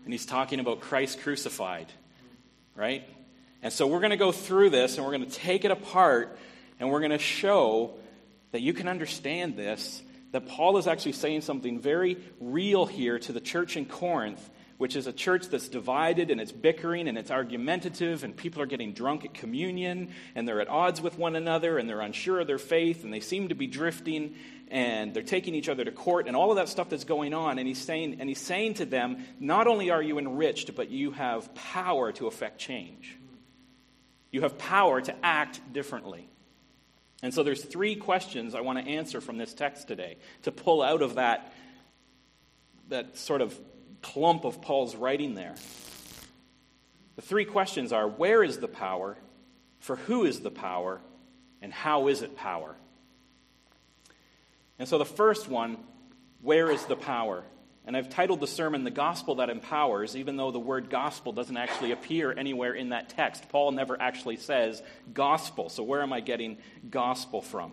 and 0.05 0.13
he's 0.13 0.27
talking 0.27 0.61
about 0.61 0.81
Christ 0.81 1.21
crucified 1.21 1.87
right? 2.75 3.05
And 3.63 3.73
so 3.73 3.87
we're 3.87 4.01
going 4.01 4.11
to 4.11 4.17
go 4.17 4.33
through 4.33 4.71
this 4.71 4.97
and 4.97 5.05
we're 5.05 5.13
going 5.13 5.29
to 5.29 5.31
take 5.31 5.65
it 5.65 5.71
apart 5.71 6.39
and 6.81 6.91
we're 6.91 7.01
going 7.01 7.13
to 7.13 7.19
show 7.19 7.95
that 8.53 8.61
you 8.61 8.73
can 8.73 8.87
understand 8.87 9.57
this, 9.57 10.03
that 10.31 10.47
Paul 10.47 10.79
is 10.79 10.87
actually 10.87 11.13
saying 11.13 11.41
something 11.41 11.81
very 11.81 12.17
real 12.41 12.87
here 12.87 13.19
to 13.19 13.33
the 13.33 13.41
church 13.41 13.77
in 13.77 13.87
Corinth, 13.87 14.49
which 14.79 14.97
is 14.97 15.07
a 15.07 15.13
church 15.13 15.49
that's 15.49 15.69
divided 15.69 16.31
and 16.31 16.41
it's 16.41 16.53
bickering 16.53 17.09
and 17.09 17.17
it's 17.19 17.31
argumentative 17.31 18.25
and 18.25 18.37
people 18.37 18.63
are 18.63 18.67
getting 18.67 18.93
drunk 18.93 19.25
at 19.25 19.35
communion 19.35 20.11
and 20.35 20.47
they're 20.47 20.61
at 20.61 20.69
odds 20.69 21.01
with 21.01 21.19
one 21.19 21.37
another 21.37 21.79
and 21.79 21.89
they're 21.89 22.01
unsure 22.01 22.41
of 22.41 22.47
their 22.47 22.59
faith 22.59 23.05
and 23.05 23.13
they 23.13 23.21
seem 23.21 23.49
to 23.49 23.55
be 23.55 23.67
drifting 23.67 24.35
and 24.69 25.13
they're 25.15 25.23
taking 25.23 25.55
each 25.55 25.69
other 25.69 25.85
to 25.85 25.93
court 25.93 26.27
and 26.27 26.35
all 26.35 26.51
of 26.51 26.57
that 26.57 26.69
stuff 26.69 26.89
that's 26.89 27.05
going 27.05 27.35
on. 27.35 27.59
And 27.59 27.69
he's 27.69 27.81
saying 27.81 28.17
and 28.21 28.29
he's 28.29 28.41
saying 28.41 28.75
to 28.75 28.87
them 28.87 29.25
not 29.39 29.67
only 29.67 29.91
are 29.91 30.03
you 30.03 30.19
enriched 30.19 30.75
but 30.75 30.91
you 30.91 31.13
have 31.13 31.55
power 31.55 32.11
to 32.13 32.27
affect 32.27 32.59
change. 32.59 33.17
You 34.31 34.41
have 34.41 34.57
power 34.57 35.01
to 35.03 35.15
act 35.23 35.61
differently 35.73 36.32
and 37.23 37.33
so 37.33 37.43
there's 37.43 37.65
three 37.65 37.95
questions 37.95 38.55
i 38.55 38.61
want 38.61 38.79
to 38.79 38.91
answer 38.91 39.21
from 39.21 39.39
this 39.39 39.55
text 39.55 39.89
today 39.89 40.17
to 40.43 40.53
pull 40.53 40.83
out 40.83 41.03
of 41.03 41.15
that 41.15 41.53
that 42.89 43.17
sort 43.17 43.41
of 43.41 43.59
clump 44.03 44.45
of 44.45 44.61
paul's 44.61 44.97
writing 44.97 45.35
there 45.35 45.55
the 47.17 47.23
three 47.23 47.45
questions 47.45 47.93
are 47.93 48.09
where 48.09 48.43
is 48.43 48.59
the 48.59 48.69
power 48.69 49.17
for 49.81 49.97
who 49.97 50.25
is 50.25 50.41
the 50.41 50.51
power 50.51 51.01
And 51.63 51.73
how 51.73 52.09
is 52.09 52.23
it 52.23 52.37
power? 52.37 52.75
And 54.79 54.89
so 54.89 54.99
the 54.99 55.05
first 55.05 55.49
one, 55.49 55.79
where 56.41 56.71
is 56.71 56.85
the 56.87 56.97
power? 56.97 57.45
And 57.85 57.97
I've 57.97 58.11
titled 58.11 58.41
the 58.41 58.47
sermon 58.47 58.85
The 58.85 58.91
Gospel 58.91 59.37
That 59.37 59.51
Empowers, 59.51 60.15
even 60.15 60.37
though 60.37 60.53
the 60.53 60.61
word 60.61 60.89
gospel 60.89 61.33
doesn't 61.33 61.57
actually 61.57 61.91
appear 61.91 62.33
anywhere 62.33 62.75
in 62.75 62.91
that 62.91 63.09
text. 63.09 63.49
Paul 63.49 63.73
never 63.73 64.01
actually 64.01 64.37
says 64.37 64.83
gospel. 65.13 65.69
So 65.69 65.83
where 65.83 66.03
am 66.03 66.13
I 66.13 66.21
getting 66.21 66.59
gospel 66.89 67.43
from? 67.43 67.73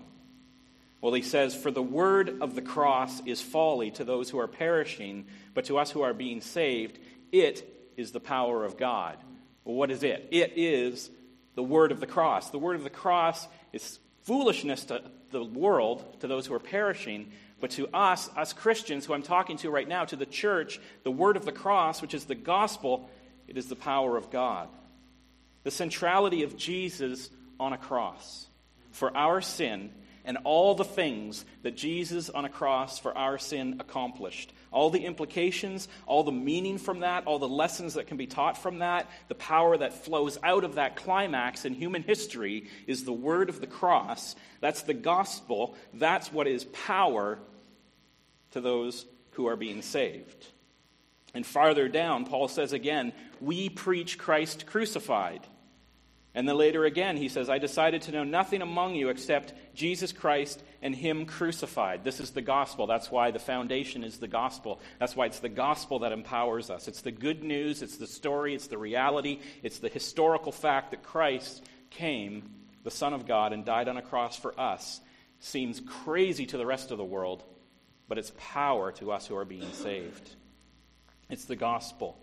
Well, 1.02 1.14
he 1.14 1.22
says, 1.22 1.56
For 1.56 1.70
the 1.70 1.84
word 1.84 2.42
of 2.42 2.56
the 2.56 2.62
cross 2.62 3.22
is 3.26 3.42
folly 3.42 3.92
to 3.92 4.04
those 4.04 4.30
who 4.30 4.40
are 4.40 4.48
perishing, 4.48 5.28
but 5.54 5.66
to 5.66 5.78
us 5.78 5.92
who 5.92 6.02
are 6.02 6.14
being 6.14 6.42
saved, 6.42 6.98
it 7.32 7.92
is 7.96 8.12
the 8.12 8.20
power 8.20 8.66
of 8.66 8.78
God. 8.78 9.18
Well, 9.64 9.76
what 9.76 9.92
is 9.92 10.02
it? 10.02 10.28
It 10.32 10.54
is 10.56 11.12
the 11.56 11.64
word 11.64 11.92
of 11.92 12.00
the 12.00 12.08
cross. 12.08 12.50
The 12.50 12.58
word 12.58 12.76
of 12.76 12.84
the 12.84 12.90
cross 12.90 13.48
is 13.72 14.00
foolishness 14.24 14.86
to 14.86 15.04
the 15.32 15.44
world, 15.44 16.22
to 16.22 16.28
those 16.28 16.48
who 16.48 16.56
are 16.56 16.60
perishing, 16.60 17.32
but 17.60 17.72
to 17.72 17.88
us, 17.94 18.30
us 18.36 18.54
Christians 18.54 19.06
who 19.06 19.14
I'm 19.14 19.24
talking 19.24 19.58
to 19.58 19.70
right 19.70 19.88
now, 19.88 20.06
to 20.06 20.16
the 20.16 20.26
church, 20.26 20.80
the 21.04 21.12
word 21.12 21.38
of 21.38 21.46
the 21.46 21.52
cross, 21.52 22.02
which 22.02 22.14
is 22.14 22.26
the 22.26 22.36
gospel, 22.36 23.10
it 23.48 23.58
is 23.58 23.68
the 23.68 23.76
power 23.76 24.16
of 24.18 24.30
God. 24.30 24.70
The 25.64 25.72
centrality 25.72 26.44
of 26.44 26.56
Jesus 26.56 27.30
on 27.60 27.74
a 27.74 27.78
cross 27.78 28.48
for 28.92 29.16
our 29.16 29.42
sin 29.42 29.92
and 30.26 30.38
all 30.44 30.76
the 30.76 30.86
things 30.86 31.44
that 31.64 31.76
Jesus 31.76 32.30
on 32.30 32.46
a 32.46 32.50
cross 32.50 33.00
for 33.00 33.18
our 33.18 33.38
sin 33.38 33.78
accomplished. 33.80 34.54
All 34.72 34.90
the 34.90 35.06
implications, 35.06 35.88
all 36.06 36.24
the 36.24 36.32
meaning 36.32 36.78
from 36.78 37.00
that, 37.00 37.26
all 37.26 37.40
the 37.40 37.48
lessons 37.48 37.96
that 37.96 38.08
can 38.08 38.18
be 38.18 38.28
taught 38.28 38.58
from 38.58 38.80
that, 38.80 39.10
the 39.28 39.36
power 39.36 39.76
that 39.78 40.06
flows 40.06 40.38
out 40.44 40.64
of 40.64 40.76
that 40.76 40.96
climax 40.96 41.66
in 41.66 41.74
human 41.74 42.04
history 42.04 42.68
is 42.86 43.04
the 43.04 43.14
word 43.14 43.50
of 43.50 43.62
the 43.62 43.68
cross. 43.68 44.36
That's 44.62 44.84
the 44.84 44.94
gospel. 44.94 45.76
That's 45.94 46.32
what 46.32 46.48
is 46.48 46.66
power 46.66 47.40
to 48.52 48.62
those 48.62 49.06
who 49.32 49.48
are 49.48 49.56
being 49.56 49.82
saved. 49.82 50.48
And 51.34 51.46
farther 51.46 51.88
down, 51.88 52.26
Paul 52.26 52.48
says 52.48 52.74
again, 52.74 53.14
We 53.40 53.70
preach 53.70 54.18
Christ 54.18 54.66
crucified. 54.66 55.42
And 56.36 56.48
then 56.48 56.58
later 56.58 56.86
again, 56.86 57.18
he 57.18 57.28
says, 57.28 57.50
I 57.50 57.58
decided 57.58 58.04
to 58.04 58.12
know 58.12 58.24
nothing 58.24 58.62
among 58.62 58.94
you 58.94 59.10
except 59.10 59.54
Jesus 59.74 60.12
Christ 60.12 60.62
and 60.82 60.96
Him 60.96 61.26
crucified. 61.26 62.04
This 62.04 62.20
is 62.20 62.32
the 62.32 62.42
gospel. 62.42 62.86
That's 62.86 63.10
why 63.10 63.32
the 63.32 63.40
foundation 63.40 64.04
is 64.04 64.20
the 64.20 64.28
gospel. 64.28 64.80
That's 65.00 65.16
why 65.16 65.26
it's 65.26 65.40
the 65.40 65.50
gospel 65.50 66.00
that 66.00 66.12
empowers 66.12 66.70
us. 66.70 66.88
It's 66.88 67.02
the 67.02 67.12
good 67.12 67.44
news, 67.44 67.82
it's 67.82 67.98
the 67.98 68.08
story, 68.08 68.54
it's 68.54 68.68
the 68.68 68.78
reality, 68.78 69.40
it's 69.64 69.80
the 69.80 69.90
historical 69.90 70.52
fact 70.52 70.92
that 70.92 71.02
Christ 71.02 71.66
came, 71.90 72.52
the 72.84 72.92
Son 72.92 73.14
of 73.14 73.26
God, 73.28 73.52
and 73.52 73.66
died 73.66 73.88
on 73.88 73.98
a 73.98 74.02
cross 74.04 74.38
for 74.38 74.58
us. 74.60 75.02
Seems 75.40 75.82
crazy 75.82 76.46
to 76.46 76.58
the 76.58 76.66
rest 76.66 76.92
of 76.92 77.00
the 77.00 77.04
world, 77.04 77.44
but 78.08 78.20
it's 78.20 78.34
power 78.38 78.92
to 78.94 79.12
us 79.12 79.26
who 79.26 79.36
are 79.36 79.46
being 79.46 79.72
saved. 79.74 80.36
It's 81.28 81.46
the 81.46 81.56
gospel. 81.56 82.20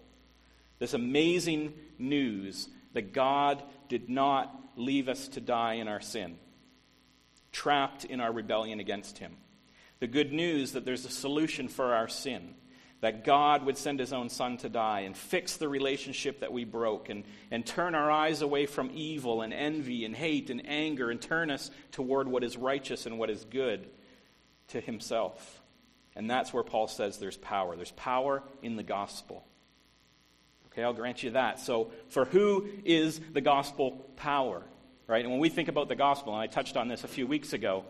This 0.79 0.95
amazing 0.95 1.75
news 1.99 2.69
that 2.93 3.13
God 3.13 3.63
did 3.89 4.09
not 4.09 4.55
leave 4.77 5.09
us 5.09 5.29
to 5.29 5.41
die 5.41 5.75
in 5.75 5.89
our 5.89 6.01
sin, 6.01 6.37
trapped 7.53 8.05
in 8.05 8.21
our 8.21 8.33
rebellion 8.33 8.81
against 8.81 9.19
Him. 9.19 9.37
The 10.01 10.07
good 10.07 10.33
news 10.33 10.73
that 10.73 10.85
there's 10.85 11.05
a 11.05 11.11
solution 11.11 11.69
for 11.69 11.95
our 11.95 12.09
sin, 12.09 12.55
that 13.01 13.25
God 13.25 13.65
would 13.65 13.79
send 13.79 13.99
His 13.99 14.13
own 14.13 14.29
Son 14.29 14.57
to 14.59 14.69
die 14.69 15.01
and 15.01 15.17
fix 15.17 15.57
the 15.57 15.69
relationship 15.69 16.41
that 16.41 16.53
we 16.53 16.65
broke 16.65 17.09
and, 17.09 17.25
and 17.51 17.65
turn 17.65 17.95
our 17.95 18.11
eyes 18.11 18.43
away 18.43 18.67
from 18.67 18.91
evil 18.93 19.43
and 19.43 19.53
envy 19.53 20.05
and 20.05 20.15
hate 20.15 20.51
and 20.51 20.67
anger 20.69 21.11
and 21.11 21.21
turn 21.21 21.51
us 21.51 21.71
toward 21.93 22.29
what 22.29 22.45
is 22.45 22.57
righteous 22.57 23.07
and 23.07 23.19
what 23.19 23.31
is 23.31 23.45
good 23.45 23.89
to 24.69 24.81
Himself. 24.81 25.63
And 26.15 26.31
that's 26.31 26.53
where 26.53 26.65
Paul 26.65 26.89
says 26.89 27.19
there's 27.19 27.37
power. 27.37 27.77
There's 27.77 27.91
power 27.93 28.43
in 28.63 28.77
the 28.77 28.83
gospel. 28.83 29.47
Okay, 30.77 30.85
I'll 30.85 30.93
grant 30.93 31.23
you 31.23 31.31
that. 31.31 31.59
So, 31.59 31.91
for 32.11 32.27
who 32.27 32.67
is 32.85 33.19
the 33.33 33.41
gospel 33.41 33.93
power? 34.17 34.63
Right? 35.07 35.23
And 35.23 35.31
when 35.31 35.41
we 35.41 35.49
think 35.49 35.69
about 35.69 35.89
the 35.89 35.97
gospel, 35.97 36.35
and 36.35 36.43
I 36.43 36.49
touched 36.49 36.77
on 36.77 36.87
this 36.87 37.03
a 37.03 37.09
few 37.09 37.27
weeks 37.27 37.55
ago, 37.55 37.87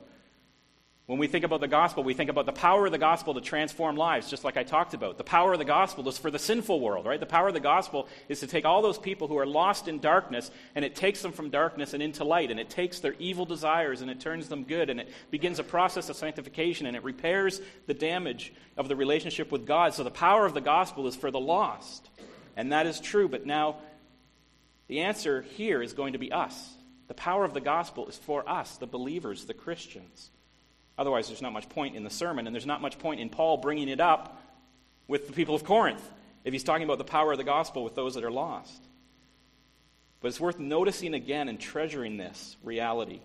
when 1.07 1.19
we 1.19 1.27
think 1.27 1.45
about 1.45 1.61
the 1.61 1.67
gospel, 1.67 2.05
we 2.05 2.15
think 2.15 2.31
about 2.31 2.47
the 2.47 2.53
power 2.53 2.87
of 2.87 2.93
the 2.93 2.99
gospel 2.99 3.35
to 3.35 3.41
transform 3.41 3.97
lives, 3.97 4.31
just 4.31 4.45
like 4.45 4.57
I 4.57 4.63
talked 4.63 4.95
about. 4.95 5.19
The 5.19 5.25
power 5.25 5.53
of 5.53 5.59
the 5.59 5.65
gospel 5.65 6.09
is 6.09 6.17
for 6.17 6.31
the 6.31 6.39
sinful 6.39 6.79
world, 6.79 7.07
right? 7.07 7.19
The 7.19 7.27
power 7.27 7.49
of 7.49 7.55
the 7.55 7.61
gospel 7.61 8.07
is 8.29 8.39
to 8.39 8.47
take 8.47 8.65
all 8.65 8.83
those 8.83 8.99
people 8.99 9.27
who 9.27 9.39
are 9.39 9.47
lost 9.47 9.89
in 9.89 9.99
darkness 9.99 10.53
and 10.77 10.85
it 10.85 10.95
takes 10.95 11.23
them 11.23 11.33
from 11.33 11.51
darkness 11.51 11.93
and 11.93 12.01
into 12.01 12.23
light, 12.23 12.53
and 12.53 12.61
it 12.61 12.71
takes 12.71 13.01
their 13.01 13.15
evil 13.19 13.45
desires 13.45 14.01
and 14.01 14.13
it 14.13 14.21
turns 14.21 14.49
them 14.49 14.63
good, 14.63 14.91
and 14.91 15.01
it 15.01 15.09
begins 15.33 15.59
a 15.59 15.65
process 15.65 16.09
of 16.09 16.15
sanctification 16.15 16.87
and 16.87 16.95
it 16.95 17.03
repairs 17.03 17.61
the 17.89 17.95
damage 17.95 18.53
of 18.77 18.87
the 18.87 18.95
relationship 18.95 19.51
with 19.51 19.67
God. 19.67 19.93
So 19.93 20.05
the 20.05 20.11
power 20.13 20.47
of 20.47 20.55
the 20.55 20.61
gospel 20.61 21.09
is 21.09 21.17
for 21.17 21.33
the 21.33 21.41
lost. 21.41 22.11
And 22.57 22.73
that 22.73 22.87
is 22.87 22.99
true, 23.01 23.29
but 23.29 23.47
now 23.47 23.77
the 24.89 25.01
answer 25.01 25.43
here 25.43 25.83
is 25.83 25.93
going 25.93 26.15
to 26.15 26.19
be 26.19 26.33
us. 26.33 26.75
The 27.09 27.15
power 27.15 27.45
of 27.45 27.55
the 27.55 27.61
gospel 27.61 28.09
is 28.09 28.17
for 28.17 28.49
us, 28.49 28.77
the 28.79 28.87
believers, 28.87 29.45
the 29.45 29.55
Christians. 29.55 30.31
Otherwise, 30.99 31.29
there's 31.29 31.43
not 31.43 31.53
much 31.53 31.69
point 31.69 31.95
in 31.95 32.05
the 32.05 32.11
sermon, 32.11 32.47
and 32.47 32.55
there's 32.55 32.67
not 32.67 32.81
much 32.81 32.99
point 32.99 33.21
in 33.21 33.29
Paul 33.29 33.59
bringing 33.59 33.89
it 33.89 34.01
up 34.01 34.43
with 35.07 35.27
the 35.27 35.33
people 35.33 35.55
of 35.55 35.65
Corinth 35.65 36.03
if 36.45 36.53
he's 36.53 36.65
talking 36.65 36.85
about 36.85 36.99
the 36.99 37.05
power 37.05 37.33
of 37.33 37.39
the 37.39 37.45
gospel 37.45 37.85
with 37.85 37.95
those 37.95 38.15
that 38.15 38.25
are 38.25 38.31
lost. 38.31 38.83
But 40.21 40.29
it's 40.29 40.41
worth 40.41 40.59
noticing 40.59 41.15
again 41.15 41.49
and 41.49 41.61
treasuring 41.61 42.17
this 42.17 42.57
reality 42.65 43.21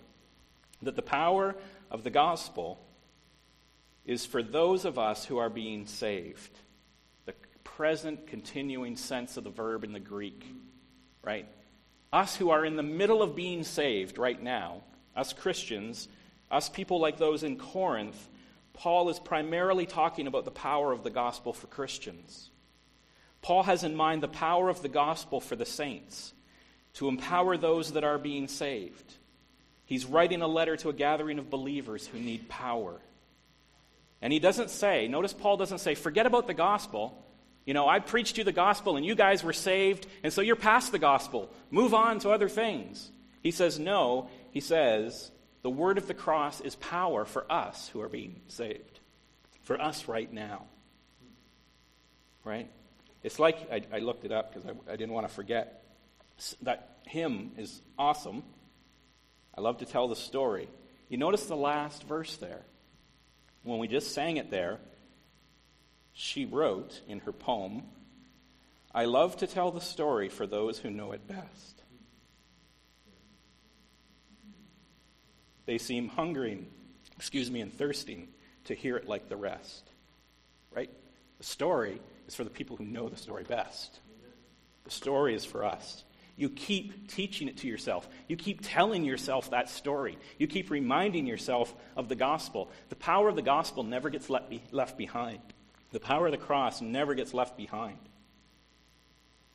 that 0.82 0.96
the 0.96 1.02
power 1.02 1.56
of 1.90 2.04
the 2.04 2.10
gospel 2.10 2.80
is 4.06 4.26
for 4.26 4.44
those 4.44 4.84
of 4.84 5.00
us 5.00 5.26
who 5.26 5.38
are 5.38 5.50
being 5.50 5.86
saved. 5.86 6.52
Present 7.76 8.28
continuing 8.28 8.96
sense 8.96 9.38
of 9.38 9.44
the 9.44 9.50
verb 9.50 9.84
in 9.84 9.94
the 9.94 10.00
Greek, 10.00 10.46
right? 11.24 11.48
Us 12.14 12.36
who 12.36 12.50
are 12.50 12.66
in 12.66 12.76
the 12.76 12.84
middle 12.84 13.22
of 13.22 13.36
being 13.36 13.64
saved 13.64 14.18
right 14.18 14.42
now, 14.42 14.82
us 15.16 15.34
Christians, 15.34 16.08
us 16.50 16.70
people 16.70 17.00
like 17.00 17.18
those 17.18 17.44
in 17.44 17.58
Corinth, 17.58 18.30
Paul 18.74 19.10
is 19.10 19.20
primarily 19.20 19.86
talking 19.86 20.28
about 20.28 20.46
the 20.46 20.52
power 20.52 20.92
of 20.92 21.04
the 21.04 21.10
gospel 21.10 21.54
for 21.54 21.68
Christians. 21.68 22.50
Paul 23.42 23.64
has 23.64 23.84
in 23.84 23.96
mind 23.96 24.22
the 24.22 24.28
power 24.28 24.70
of 24.70 24.82
the 24.82 24.90
gospel 24.90 25.40
for 25.40 25.56
the 25.56 25.66
saints 25.66 26.34
to 26.96 27.08
empower 27.08 27.58
those 27.58 27.94
that 27.94 28.04
are 28.04 28.18
being 28.18 28.48
saved. 28.48 29.14
He's 29.86 30.06
writing 30.06 30.42
a 30.42 30.48
letter 30.48 30.78
to 30.78 30.90
a 30.90 30.94
gathering 30.94 31.40
of 31.40 31.50
believers 31.50 32.06
who 32.06 32.20
need 32.20 32.50
power. 32.50 33.00
And 34.22 34.32
he 34.32 34.40
doesn't 34.40 34.70
say, 34.70 35.08
notice 35.08 35.34
Paul 35.34 35.58
doesn't 35.58 35.80
say, 35.80 35.96
forget 35.96 36.26
about 36.26 36.48
the 36.48 36.54
gospel. 36.54 37.21
You 37.66 37.74
know, 37.74 37.88
I 37.88 38.00
preached 38.00 38.38
you 38.38 38.44
the 38.44 38.52
gospel 38.52 38.98
and 38.98 39.06
you 39.06 39.16
guys 39.16 39.44
were 39.44 39.54
saved, 39.54 40.08
and 40.24 40.34
so 40.34 40.42
you're 40.42 40.56
past 40.56 40.92
the 40.92 41.00
gospel. 41.00 41.52
Move 41.70 41.94
on 41.94 42.20
to 42.20 42.30
other 42.32 42.50
things. 42.50 43.12
He 43.44 43.52
says, 43.52 43.80
no. 43.80 44.30
He 44.52 44.60
says, 44.60 45.32
the 45.62 45.70
word 45.70 45.98
of 45.98 46.08
the 46.08 46.14
cross 46.14 46.60
is 46.62 46.76
power 46.76 47.26
for 47.26 47.50
us 47.52 47.88
who 47.90 48.02
are 48.02 48.10
being 48.10 48.42
saved, 48.48 49.00
for 49.64 49.80
us 49.80 50.08
right 50.08 50.32
now. 50.32 50.66
Right? 52.44 52.70
It's 53.24 53.38
like, 53.38 53.72
I, 53.72 53.84
I 53.94 54.00
looked 54.00 54.26
it 54.26 54.32
up 54.32 54.54
because 54.54 54.68
I, 54.68 54.92
I 54.92 54.96
didn't 54.96 55.14
want 55.14 55.28
to 55.28 55.34
forget. 55.34 55.84
That 56.64 56.98
hymn 57.06 57.52
is 57.58 57.82
awesome. 57.98 58.42
I 59.56 59.62
love 59.62 59.78
to 59.80 59.86
tell 59.86 60.08
the 60.08 60.16
story. 60.16 60.68
You 61.10 61.18
notice 61.18 61.46
the 61.46 61.56
last 61.56 62.04
verse 62.04 62.38
there. 62.38 62.62
When 63.64 63.78
we 63.78 63.88
just 63.88 64.16
sang 64.16 64.38
it 64.38 64.50
there, 64.50 64.80
she 66.14 66.46
wrote 66.46 67.02
in 67.08 67.20
her 67.20 67.32
poem, 67.32 67.84
I 68.94 69.06
love 69.06 69.38
to 69.38 69.48
tell 69.48 69.72
the 69.72 69.82
story 69.82 70.30
for 70.30 70.46
those 70.46 70.78
who 70.78 70.90
know 70.90 71.14
it 71.14 71.28
best. 71.28 71.82
They 75.66 75.78
seem 75.78 76.10
hungering, 76.10 76.68
excuse 77.16 77.50
me, 77.50 77.62
and 77.62 77.74
thirsting 77.74 78.28
to 78.66 78.76
hear 78.76 78.98
it 78.98 79.08
like 79.08 79.30
the 79.30 79.38
rest. 79.38 79.90
Right? 80.76 80.90
The 81.38 81.46
story 81.46 82.02
is 82.28 82.36
for 82.36 82.44
the 82.44 82.50
people 82.50 82.76
who 82.76 82.86
know 82.86 83.08
the 83.08 83.18
story 83.18 83.44
best. 83.44 84.00
The 84.84 84.92
story 84.92 85.36
is 85.36 85.46
for 85.46 85.64
us. 85.64 86.04
You 86.36 86.50
keep 86.50 87.10
teaching 87.10 87.48
it 87.48 87.58
to 87.58 87.68
yourself. 87.68 88.10
You 88.28 88.36
keep 88.36 88.62
telling 88.64 89.04
yourself 89.04 89.52
that 89.52 89.70
story. 89.70 90.18
You 90.40 90.48
keep 90.48 90.72
reminding 90.72 91.28
yourself 91.28 91.74
of 91.96 92.10
the 92.10 92.16
gospel. 92.16 92.72
The 92.90 92.96
power 92.96 93.30
of 93.30 93.36
the 93.36 93.42
gospel 93.42 93.84
never 93.84 94.10
gets 94.10 94.30
left 94.30 94.98
behind. 94.98 95.40
The 95.92 96.00
power 96.00 96.28
of 96.28 96.32
the 96.32 96.38
cross 96.38 96.82
never 96.82 97.16
gets 97.16 97.34
left 97.34 97.58
behind. 97.58 97.98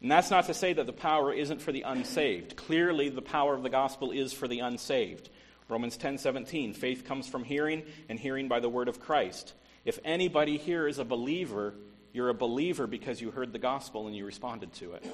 And 0.00 0.10
that's 0.10 0.30
not 0.30 0.46
to 0.46 0.54
say 0.54 0.72
that 0.74 0.86
the 0.86 0.92
power 0.92 1.32
isn't 1.32 1.62
for 1.62 1.72
the 1.72 1.82
unsaved. 1.82 2.56
Clearly, 2.56 3.08
the 3.08 3.22
power 3.22 3.54
of 3.54 3.62
the 3.62 3.70
gospel 3.70 4.10
is 4.10 4.32
for 4.32 4.46
the 4.46 4.60
unsaved. 4.60 5.30
Romans 5.68 5.96
10:17 5.96 6.74
faith 6.74 7.04
comes 7.04 7.26
from 7.26 7.44
hearing 7.44 7.82
and 8.08 8.20
hearing 8.20 8.46
by 8.48 8.60
the 8.60 8.68
word 8.68 8.88
of 8.88 9.00
Christ. 9.00 9.54
If 9.84 9.98
anybody 10.04 10.58
here 10.58 10.86
is 10.86 10.98
a 10.98 11.04
believer, 11.04 11.74
you're 12.12 12.28
a 12.28 12.34
believer 12.34 12.86
because 12.86 13.20
you 13.20 13.30
heard 13.30 13.52
the 13.52 13.58
gospel 13.58 14.06
and 14.06 14.14
you 14.14 14.26
responded 14.26 14.72
to 14.74 14.92
it. 14.92 15.04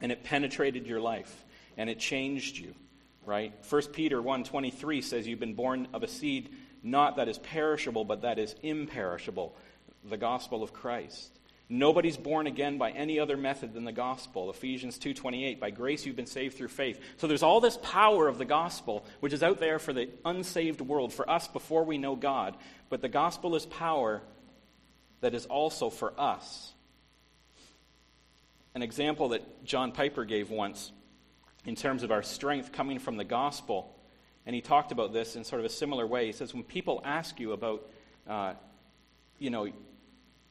And 0.00 0.12
it 0.12 0.24
penetrated 0.24 0.86
your 0.86 1.00
life 1.00 1.44
and 1.76 1.90
it 1.90 1.98
changed 1.98 2.56
you. 2.56 2.74
right? 3.26 3.52
1 3.68 3.92
Peter 3.92 4.22
1:23 4.22 5.02
says 5.02 5.26
you've 5.26 5.40
been 5.40 5.54
born 5.54 5.88
of 5.92 6.04
a 6.04 6.08
seed 6.08 6.48
not 6.82 7.16
that 7.16 7.28
is 7.28 7.38
perishable 7.38 8.04
but 8.04 8.22
that 8.22 8.38
is 8.38 8.54
imperishable, 8.62 9.56
the 10.10 10.16
gospel 10.16 10.62
of 10.62 10.72
Christ. 10.72 11.36
Nobody's 11.68 12.16
born 12.16 12.46
again 12.46 12.78
by 12.78 12.92
any 12.92 13.18
other 13.18 13.36
method 13.36 13.74
than 13.74 13.84
the 13.84 13.92
gospel. 13.92 14.50
Ephesians 14.50 14.98
2:28 14.98 15.58
by 15.58 15.70
grace 15.70 16.06
you've 16.06 16.14
been 16.14 16.26
saved 16.26 16.56
through 16.56 16.68
faith. 16.68 17.00
So 17.16 17.26
there's 17.26 17.42
all 17.42 17.60
this 17.60 17.78
power 17.82 18.28
of 18.28 18.38
the 18.38 18.44
gospel 18.44 19.04
which 19.18 19.32
is 19.32 19.42
out 19.42 19.58
there 19.58 19.80
for 19.80 19.92
the 19.92 20.08
unsaved 20.24 20.80
world, 20.80 21.12
for 21.12 21.28
us 21.28 21.48
before 21.48 21.84
we 21.84 21.98
know 21.98 22.14
God, 22.14 22.56
but 22.88 23.02
the 23.02 23.08
gospel 23.08 23.56
is 23.56 23.66
power 23.66 24.22
that 25.22 25.34
is 25.34 25.46
also 25.46 25.90
for 25.90 26.18
us. 26.20 26.72
An 28.76 28.82
example 28.82 29.30
that 29.30 29.64
John 29.64 29.90
Piper 29.90 30.24
gave 30.24 30.50
once 30.50 30.92
in 31.64 31.74
terms 31.74 32.04
of 32.04 32.12
our 32.12 32.22
strength 32.22 32.70
coming 32.70 33.00
from 33.00 33.16
the 33.16 33.24
gospel, 33.24 33.92
and 34.44 34.54
he 34.54 34.60
talked 34.60 34.92
about 34.92 35.12
this 35.12 35.34
in 35.34 35.42
sort 35.42 35.60
of 35.60 35.66
a 35.66 35.70
similar 35.70 36.06
way. 36.06 36.26
He 36.26 36.32
says, 36.32 36.54
when 36.54 36.62
people 36.62 37.02
ask 37.04 37.40
you 37.40 37.52
about, 37.52 37.90
uh, 38.28 38.54
you 39.40 39.50
know, 39.50 39.68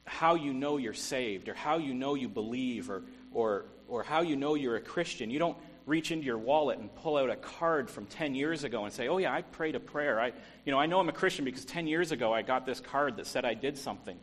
how 0.06 0.34
you 0.34 0.54
know 0.54 0.76
you're 0.76 0.94
saved 0.94 1.48
or 1.48 1.54
how 1.54 1.78
you 1.78 1.92
know 1.92 2.14
you 2.14 2.28
believe 2.28 2.88
or, 2.90 3.02
or, 3.32 3.66
or 3.88 4.02
how 4.02 4.22
you 4.22 4.36
know 4.36 4.54
you're 4.54 4.76
a 4.76 4.80
Christian. 4.80 5.30
You 5.30 5.38
don't 5.38 5.58
reach 5.84 6.10
into 6.10 6.24
your 6.24 6.38
wallet 6.38 6.78
and 6.78 6.94
pull 6.94 7.16
out 7.16 7.28
a 7.28 7.36
card 7.36 7.90
from 7.90 8.06
10 8.06 8.34
years 8.34 8.64
ago 8.64 8.84
and 8.84 8.92
say, 8.92 9.08
oh, 9.08 9.18
yeah, 9.18 9.32
I 9.32 9.42
prayed 9.42 9.74
a 9.74 9.80
prayer. 9.80 10.20
I, 10.20 10.32
you 10.64 10.72
know, 10.72 10.78
I 10.78 10.86
know 10.86 11.00
I'm 11.00 11.08
a 11.08 11.12
Christian 11.12 11.44
because 11.44 11.64
10 11.64 11.86
years 11.86 12.12
ago 12.12 12.32
I 12.32 12.42
got 12.42 12.66
this 12.66 12.80
card 12.80 13.16
that 13.16 13.26
said 13.26 13.44
I 13.44 13.54
did 13.54 13.78
something. 13.78 14.18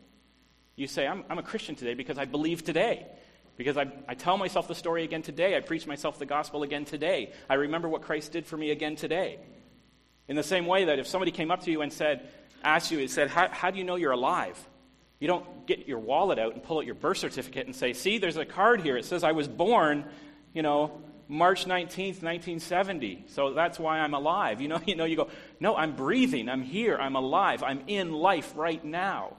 You 0.76 0.88
say, 0.88 1.06
I'm, 1.06 1.24
I'm 1.30 1.38
a 1.38 1.44
Christian 1.44 1.76
today 1.76 1.94
because 1.94 2.18
I 2.18 2.26
believe 2.26 2.64
today. 2.64 3.06
Because 3.56 3.78
I, 3.78 3.92
I 4.08 4.16
tell 4.16 4.38
myself 4.38 4.68
the 4.68 4.76
story 4.76 5.04
again 5.04 5.22
today. 5.22 5.56
I 5.56 5.60
preach 5.60 5.86
myself 5.86 6.18
the 6.18 6.26
gospel 6.26 6.64
again 6.64 6.86
today. 6.86 7.32
I 7.50 7.56
remember 7.56 7.88
what 7.88 8.02
Christ 8.02 8.32
did 8.32 8.48
for 8.48 8.58
me 8.58 8.72
again 8.72 8.96
today. 8.96 9.40
In 10.28 10.36
the 10.36 10.44
same 10.44 10.66
way 10.66 10.86
that 10.86 10.98
if 10.98 11.08
somebody 11.08 11.32
came 11.32 11.52
up 11.52 11.64
to 11.64 11.72
you 11.72 11.82
and 11.82 11.94
said, 11.94 12.28
asked 12.64 12.92
you, 12.92 13.00
and 13.00 13.12
said, 13.12 13.30
how, 13.30 13.50
how 13.50 13.70
do 13.70 13.78
you 13.78 13.84
know 13.84 13.96
you're 13.96 14.12
alive? 14.12 14.58
You 15.24 15.28
don't 15.28 15.66
get 15.66 15.88
your 15.88 16.00
wallet 16.00 16.38
out 16.38 16.52
and 16.52 16.62
pull 16.62 16.80
out 16.80 16.86
your 16.86 16.96
birth 16.96 17.20
certificate 17.20 17.66
and 17.66 17.74
say, 17.74 17.94
see, 17.94 18.18
there's 18.18 18.36
a 18.36 18.44
card 18.44 18.82
here. 18.82 18.98
It 18.98 19.06
says 19.06 19.24
I 19.24 19.32
was 19.32 19.48
born, 19.48 20.04
you 20.54 20.62
know, 20.62 21.02
March 21.30 21.64
19th, 21.64 22.22
1970. 22.22 23.24
So 23.30 23.54
that's 23.54 23.80
why 23.80 24.00
I'm 24.00 24.14
alive. 24.14 24.60
You 24.60 24.68
know, 24.68 24.82
you 24.86 24.98
know, 24.98 25.06
you 25.06 25.16
go, 25.16 25.30
no, 25.62 25.78
I'm 25.78 25.96
breathing. 25.96 26.50
I'm 26.50 26.62
here. 26.62 26.98
I'm 26.98 27.16
alive. 27.16 27.64
I'm 27.64 27.84
in 27.88 28.12
life 28.12 28.52
right 28.58 28.84
now. 28.84 29.38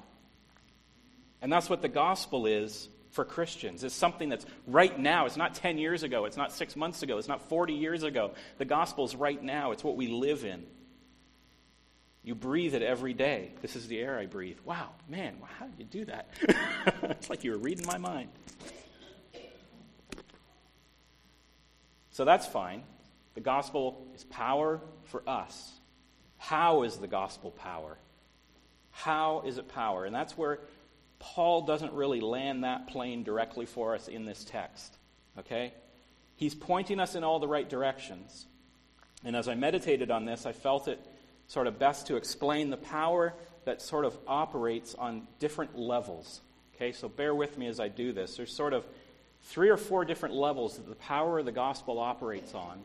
And 1.42 1.52
that's 1.52 1.68
what 1.68 1.82
the 1.82 1.90
gospel 1.90 2.46
is 2.46 2.88
for 3.10 3.26
Christians. 3.26 3.84
It's 3.84 3.94
something 3.94 4.30
that's 4.30 4.46
right 4.66 4.98
now. 4.98 5.26
It's 5.26 5.36
not 5.36 5.54
10 5.54 5.76
years 5.76 6.02
ago. 6.02 6.24
It's 6.24 6.38
not 6.38 6.50
six 6.50 6.76
months 6.76 7.02
ago. 7.02 7.18
It's 7.18 7.28
not 7.28 7.46
40 7.50 7.74
years 7.74 8.04
ago. 8.04 8.30
The 8.56 8.64
gospel's 8.64 9.14
right 9.14 9.42
now. 9.42 9.72
It's 9.72 9.84
what 9.84 9.96
we 9.96 10.08
live 10.08 10.46
in. 10.46 10.64
You 12.24 12.34
breathe 12.34 12.74
it 12.74 12.82
every 12.82 13.12
day. 13.12 13.52
This 13.60 13.76
is 13.76 13.86
the 13.86 14.00
air 14.00 14.18
I 14.18 14.24
breathe. 14.24 14.56
Wow, 14.64 14.88
man, 15.08 15.36
how 15.58 15.66
did 15.66 15.78
you 15.78 15.84
do 15.84 16.04
that? 16.06 16.28
it's 17.02 17.28
like 17.28 17.44
you 17.44 17.50
were 17.50 17.58
reading 17.58 17.86
my 17.86 17.98
mind. 17.98 18.30
So 22.12 22.24
that's 22.24 22.46
fine. 22.46 22.82
The 23.34 23.40
gospel 23.40 24.06
is 24.14 24.24
power 24.24 24.80
for 25.04 25.22
us. 25.28 25.72
How 26.38 26.82
is 26.84 26.96
the 26.96 27.06
gospel 27.06 27.50
power? 27.50 27.98
How 28.90 29.42
is 29.44 29.58
it 29.58 29.68
power? 29.68 30.06
And 30.06 30.14
that's 30.14 30.38
where 30.38 30.60
Paul 31.18 31.62
doesn't 31.62 31.92
really 31.92 32.20
land 32.20 32.64
that 32.64 32.86
plane 32.86 33.22
directly 33.22 33.66
for 33.66 33.94
us 33.94 34.08
in 34.08 34.24
this 34.24 34.44
text. 34.44 34.96
Okay? 35.38 35.74
He's 36.36 36.54
pointing 36.54 37.00
us 37.00 37.16
in 37.16 37.24
all 37.24 37.38
the 37.38 37.48
right 37.48 37.68
directions. 37.68 38.46
And 39.24 39.34
as 39.34 39.48
I 39.48 39.54
meditated 39.54 40.10
on 40.10 40.24
this, 40.24 40.46
I 40.46 40.52
felt 40.52 40.88
it 40.88 41.04
sort 41.46 41.66
of 41.66 41.78
best 41.78 42.06
to 42.08 42.16
explain 42.16 42.70
the 42.70 42.76
power 42.76 43.34
that 43.64 43.82
sort 43.82 44.04
of 44.04 44.16
operates 44.26 44.94
on 44.94 45.26
different 45.38 45.78
levels. 45.78 46.40
Okay, 46.76 46.92
so 46.92 47.08
bear 47.08 47.34
with 47.34 47.56
me 47.56 47.66
as 47.66 47.80
I 47.80 47.88
do 47.88 48.12
this. 48.12 48.36
There's 48.36 48.52
sort 48.52 48.72
of 48.72 48.84
three 49.44 49.68
or 49.68 49.76
four 49.76 50.04
different 50.04 50.34
levels 50.34 50.76
that 50.76 50.88
the 50.88 50.94
power 50.96 51.38
of 51.38 51.44
the 51.44 51.52
gospel 51.52 51.98
operates 51.98 52.54
on. 52.54 52.82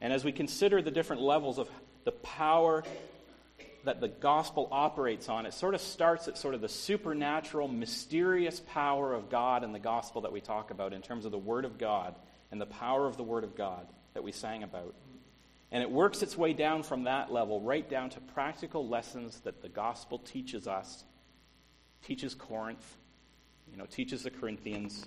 And 0.00 0.12
as 0.12 0.24
we 0.24 0.32
consider 0.32 0.82
the 0.82 0.90
different 0.90 1.22
levels 1.22 1.58
of 1.58 1.68
the 2.04 2.12
power 2.12 2.84
that 3.84 4.00
the 4.00 4.08
gospel 4.08 4.68
operates 4.70 5.28
on, 5.28 5.46
it 5.46 5.54
sort 5.54 5.74
of 5.74 5.80
starts 5.80 6.28
at 6.28 6.36
sort 6.36 6.54
of 6.54 6.60
the 6.60 6.68
supernatural, 6.68 7.68
mysterious 7.68 8.60
power 8.72 9.14
of 9.14 9.30
God 9.30 9.64
and 9.64 9.74
the 9.74 9.78
gospel 9.78 10.22
that 10.22 10.32
we 10.32 10.40
talk 10.40 10.70
about 10.70 10.92
in 10.92 11.02
terms 11.02 11.24
of 11.24 11.30
the 11.30 11.38
Word 11.38 11.64
of 11.64 11.78
God 11.78 12.14
and 12.50 12.60
the 12.60 12.66
power 12.66 13.06
of 13.06 13.16
the 13.16 13.22
Word 13.22 13.44
of 13.44 13.56
God 13.56 13.86
that 14.14 14.22
we 14.22 14.32
sang 14.32 14.62
about. 14.62 14.94
And 15.72 15.82
it 15.82 15.90
works 15.90 16.22
its 16.22 16.36
way 16.36 16.52
down 16.52 16.82
from 16.82 17.04
that 17.04 17.32
level 17.32 17.60
right 17.60 17.88
down 17.88 18.10
to 18.10 18.20
practical 18.20 18.88
lessons 18.88 19.40
that 19.40 19.62
the 19.62 19.68
gospel 19.68 20.18
teaches 20.18 20.68
us, 20.68 21.04
teaches 22.04 22.34
Corinth, 22.34 22.96
you 23.70 23.76
know, 23.76 23.86
teaches 23.86 24.22
the 24.22 24.30
Corinthians. 24.30 25.06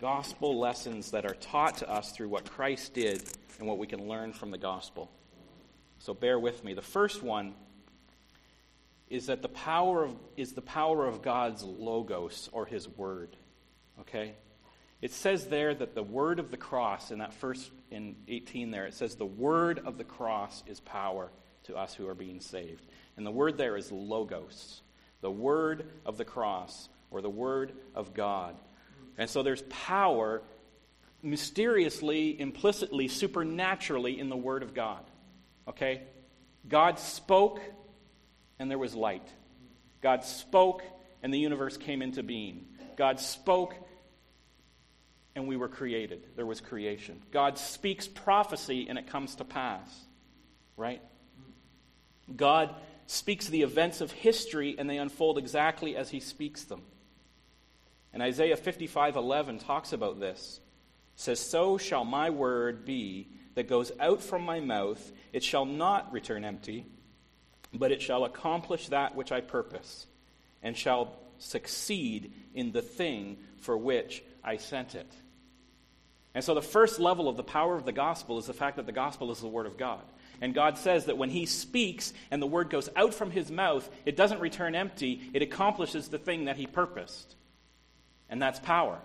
Gospel 0.00 0.58
lessons 0.58 1.10
that 1.10 1.26
are 1.26 1.34
taught 1.34 1.78
to 1.78 1.90
us 1.90 2.12
through 2.12 2.28
what 2.28 2.50
Christ 2.50 2.94
did 2.94 3.22
and 3.58 3.68
what 3.68 3.78
we 3.78 3.86
can 3.86 4.08
learn 4.08 4.32
from 4.32 4.50
the 4.50 4.58
gospel. 4.58 5.10
So 5.98 6.14
bear 6.14 6.38
with 6.38 6.64
me. 6.64 6.72
The 6.72 6.80
first 6.80 7.22
one 7.22 7.54
is 9.10 9.26
that 9.26 9.42
the 9.42 9.48
power 9.48 10.04
of 10.04 10.16
is 10.36 10.52
the 10.52 10.62
power 10.62 11.06
of 11.06 11.20
God's 11.20 11.62
logos 11.62 12.48
or 12.52 12.64
his 12.64 12.88
word. 12.88 13.36
Okay? 14.00 14.34
It 15.02 15.12
says 15.12 15.46
there 15.46 15.74
that 15.74 15.94
the 15.94 16.02
word 16.02 16.38
of 16.38 16.50
the 16.50 16.56
cross, 16.56 17.10
in 17.10 17.18
that 17.20 17.32
first, 17.32 17.70
in 17.90 18.16
18 18.28 18.70
there, 18.70 18.86
it 18.86 18.94
says 18.94 19.14
the 19.14 19.24
word 19.24 19.80
of 19.84 19.96
the 19.96 20.04
cross 20.04 20.62
is 20.66 20.80
power 20.80 21.30
to 21.64 21.76
us 21.76 21.94
who 21.94 22.06
are 22.08 22.14
being 22.14 22.40
saved. 22.40 22.84
And 23.16 23.26
the 23.26 23.30
word 23.30 23.56
there 23.56 23.76
is 23.76 23.90
logos, 23.90 24.82
the 25.20 25.30
word 25.30 25.86
of 26.04 26.18
the 26.18 26.24
cross, 26.24 26.88
or 27.10 27.22
the 27.22 27.30
word 27.30 27.72
of 27.94 28.14
God. 28.14 28.56
And 29.16 29.28
so 29.28 29.42
there's 29.42 29.62
power 29.62 30.42
mysteriously, 31.22 32.38
implicitly, 32.38 33.08
supernaturally 33.08 34.18
in 34.18 34.28
the 34.28 34.36
word 34.36 34.62
of 34.62 34.74
God. 34.74 35.04
Okay? 35.68 36.02
God 36.68 36.98
spoke, 36.98 37.60
and 38.58 38.70
there 38.70 38.78
was 38.78 38.94
light. 38.94 39.26
God 40.02 40.24
spoke, 40.24 40.82
and 41.22 41.32
the 41.32 41.38
universe 41.38 41.76
came 41.76 42.02
into 42.02 42.22
being. 42.22 42.66
God 42.96 43.20
spoke, 43.20 43.74
and 45.40 45.48
we 45.48 45.56
were 45.56 45.68
created. 45.68 46.26
There 46.36 46.44
was 46.44 46.60
creation. 46.60 47.22
God 47.32 47.56
speaks 47.58 48.06
prophecy 48.06 48.86
and 48.88 48.98
it 48.98 49.06
comes 49.06 49.36
to 49.36 49.44
pass. 49.44 49.88
Right? 50.76 51.00
God 52.36 52.74
speaks 53.06 53.48
the 53.48 53.62
events 53.62 54.02
of 54.02 54.12
history 54.12 54.76
and 54.78 54.88
they 54.88 54.98
unfold 54.98 55.38
exactly 55.38 55.96
as 55.96 56.10
he 56.10 56.20
speaks 56.20 56.64
them. 56.64 56.82
And 58.12 58.22
Isaiah 58.22 58.56
55:11 58.56 59.58
talks 59.58 59.94
about 59.94 60.20
this. 60.20 60.60
It 61.14 61.20
says, 61.20 61.40
"So 61.40 61.78
shall 61.78 62.04
my 62.04 62.28
word 62.28 62.84
be 62.84 63.28
that 63.54 63.66
goes 63.66 63.92
out 63.98 64.22
from 64.22 64.42
my 64.42 64.60
mouth; 64.60 65.10
it 65.32 65.42
shall 65.42 65.64
not 65.64 66.12
return 66.12 66.44
empty, 66.44 66.84
but 67.72 67.92
it 67.92 68.02
shall 68.02 68.24
accomplish 68.24 68.88
that 68.88 69.14
which 69.14 69.32
I 69.32 69.40
purpose, 69.40 70.06
and 70.62 70.76
shall 70.76 71.16
succeed 71.38 72.32
in 72.52 72.72
the 72.72 72.82
thing 72.82 73.38
for 73.56 73.78
which 73.78 74.22
I 74.44 74.58
sent 74.58 74.94
it. 74.94 75.10
And 76.34 76.44
so 76.44 76.54
the 76.54 76.62
first 76.62 77.00
level 77.00 77.28
of 77.28 77.36
the 77.36 77.42
power 77.42 77.74
of 77.74 77.84
the 77.84 77.92
gospel 77.92 78.38
is 78.38 78.46
the 78.46 78.54
fact 78.54 78.76
that 78.76 78.86
the 78.86 78.92
gospel 78.92 79.30
is 79.32 79.40
the 79.40 79.48
word 79.48 79.66
of 79.66 79.76
God. 79.76 80.02
And 80.40 80.54
God 80.54 80.78
says 80.78 81.06
that 81.06 81.18
when 81.18 81.30
he 81.30 81.44
speaks 81.44 82.12
and 82.30 82.40
the 82.40 82.46
word 82.46 82.70
goes 82.70 82.88
out 82.96 83.12
from 83.14 83.30
his 83.30 83.50
mouth, 83.50 83.88
it 84.06 84.16
doesn't 84.16 84.40
return 84.40 84.74
empty, 84.74 85.20
it 85.34 85.42
accomplishes 85.42 86.08
the 86.08 86.18
thing 86.18 86.46
that 86.46 86.56
he 86.56 86.66
purposed. 86.66 87.34
And 88.28 88.40
that's 88.40 88.60
power. 88.60 88.98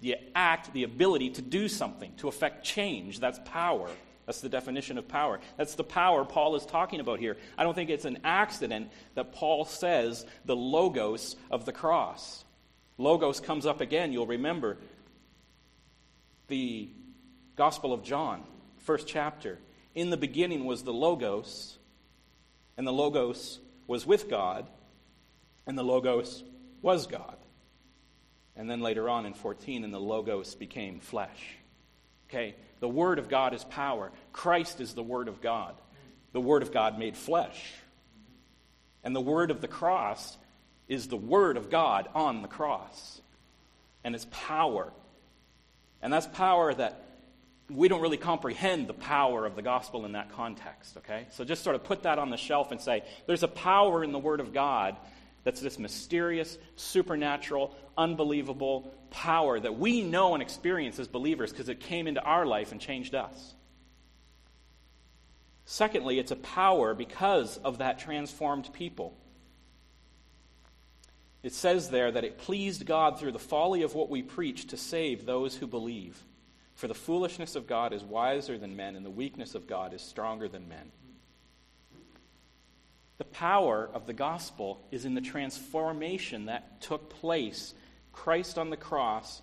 The 0.00 0.16
act, 0.34 0.72
the 0.72 0.84
ability 0.84 1.30
to 1.30 1.42
do 1.42 1.68
something, 1.68 2.12
to 2.16 2.28
affect 2.28 2.64
change, 2.64 3.20
that's 3.20 3.38
power. 3.44 3.88
That's 4.26 4.40
the 4.40 4.48
definition 4.48 4.96
of 4.96 5.06
power. 5.06 5.40
That's 5.58 5.74
the 5.74 5.84
power 5.84 6.24
Paul 6.24 6.56
is 6.56 6.64
talking 6.64 7.00
about 7.00 7.18
here. 7.18 7.36
I 7.58 7.62
don't 7.62 7.74
think 7.74 7.90
it's 7.90 8.06
an 8.06 8.20
accident 8.24 8.90
that 9.14 9.32
Paul 9.32 9.66
says 9.66 10.24
the 10.46 10.56
logos 10.56 11.36
of 11.50 11.66
the 11.66 11.72
cross. 11.72 12.44
Logos 12.96 13.40
comes 13.40 13.66
up 13.66 13.80
again, 13.80 14.12
you'll 14.12 14.26
remember. 14.26 14.78
The 16.48 16.88
Gospel 17.56 17.92
of 17.92 18.02
John, 18.02 18.42
first 18.78 19.06
chapter. 19.06 19.58
In 19.94 20.10
the 20.10 20.16
beginning 20.16 20.64
was 20.64 20.82
the 20.82 20.92
Logos, 20.92 21.78
and 22.76 22.86
the 22.86 22.92
Logos 22.92 23.60
was 23.86 24.06
with 24.06 24.28
God, 24.28 24.66
and 25.66 25.78
the 25.78 25.84
Logos 25.84 26.42
was 26.82 27.06
God. 27.06 27.36
And 28.56 28.68
then 28.70 28.80
later 28.80 29.08
on 29.08 29.26
in 29.26 29.34
14, 29.34 29.84
and 29.84 29.92
the 29.92 29.98
Logos 29.98 30.54
became 30.54 31.00
flesh. 31.00 31.56
Okay? 32.28 32.54
The 32.80 32.88
Word 32.88 33.18
of 33.18 33.28
God 33.28 33.54
is 33.54 33.64
power. 33.64 34.12
Christ 34.32 34.80
is 34.80 34.94
the 34.94 35.02
Word 35.02 35.28
of 35.28 35.40
God. 35.40 35.74
The 36.32 36.40
Word 36.40 36.62
of 36.62 36.72
God 36.72 36.98
made 36.98 37.16
flesh. 37.16 37.72
And 39.02 39.14
the 39.14 39.20
Word 39.20 39.50
of 39.50 39.60
the 39.60 39.68
cross 39.68 40.36
is 40.88 41.08
the 41.08 41.16
Word 41.16 41.56
of 41.56 41.70
God 41.70 42.08
on 42.14 42.42
the 42.42 42.48
cross. 42.48 43.20
And 44.02 44.14
it's 44.14 44.26
power. 44.30 44.92
And 46.04 46.12
that's 46.12 46.26
power 46.26 46.72
that 46.74 47.02
we 47.70 47.88
don't 47.88 48.02
really 48.02 48.18
comprehend 48.18 48.88
the 48.88 48.94
power 48.94 49.46
of 49.46 49.56
the 49.56 49.62
gospel 49.62 50.04
in 50.04 50.12
that 50.12 50.30
context, 50.32 50.98
okay? 50.98 51.26
So 51.30 51.44
just 51.44 51.64
sort 51.64 51.76
of 51.76 51.82
put 51.82 52.02
that 52.02 52.18
on 52.18 52.28
the 52.28 52.36
shelf 52.36 52.72
and 52.72 52.80
say, 52.80 53.02
there's 53.26 53.42
a 53.42 53.48
power 53.48 54.04
in 54.04 54.12
the 54.12 54.18
Word 54.18 54.40
of 54.40 54.52
God 54.52 54.98
that's 55.44 55.62
this 55.62 55.78
mysterious, 55.78 56.58
supernatural, 56.76 57.74
unbelievable 57.96 58.94
power 59.08 59.58
that 59.58 59.78
we 59.78 60.02
know 60.02 60.34
and 60.34 60.42
experience 60.42 60.98
as 60.98 61.08
believers 61.08 61.52
because 61.52 61.70
it 61.70 61.80
came 61.80 62.06
into 62.06 62.20
our 62.22 62.44
life 62.44 62.70
and 62.70 62.82
changed 62.82 63.14
us. 63.14 63.54
Secondly, 65.64 66.18
it's 66.18 66.32
a 66.32 66.36
power 66.36 66.92
because 66.92 67.56
of 67.64 67.78
that 67.78 67.98
transformed 67.98 68.70
people. 68.74 69.16
It 71.44 71.52
says 71.52 71.90
there 71.90 72.10
that 72.10 72.24
it 72.24 72.38
pleased 72.38 72.86
God 72.86 73.20
through 73.20 73.32
the 73.32 73.38
folly 73.38 73.82
of 73.82 73.94
what 73.94 74.08
we 74.08 74.22
preach 74.22 74.68
to 74.68 74.78
save 74.78 75.26
those 75.26 75.54
who 75.54 75.66
believe. 75.66 76.18
For 76.74 76.88
the 76.88 76.94
foolishness 76.94 77.54
of 77.54 77.66
God 77.66 77.92
is 77.92 78.02
wiser 78.02 78.56
than 78.56 78.76
men, 78.76 78.96
and 78.96 79.04
the 79.04 79.10
weakness 79.10 79.54
of 79.54 79.66
God 79.66 79.92
is 79.92 80.00
stronger 80.00 80.48
than 80.48 80.70
men. 80.70 80.90
The 83.18 83.26
power 83.26 83.88
of 83.92 84.06
the 84.06 84.14
gospel 84.14 84.80
is 84.90 85.04
in 85.04 85.14
the 85.14 85.20
transformation 85.20 86.46
that 86.46 86.80
took 86.80 87.10
place. 87.10 87.74
Christ 88.14 88.56
on 88.56 88.70
the 88.70 88.76
cross, 88.78 89.42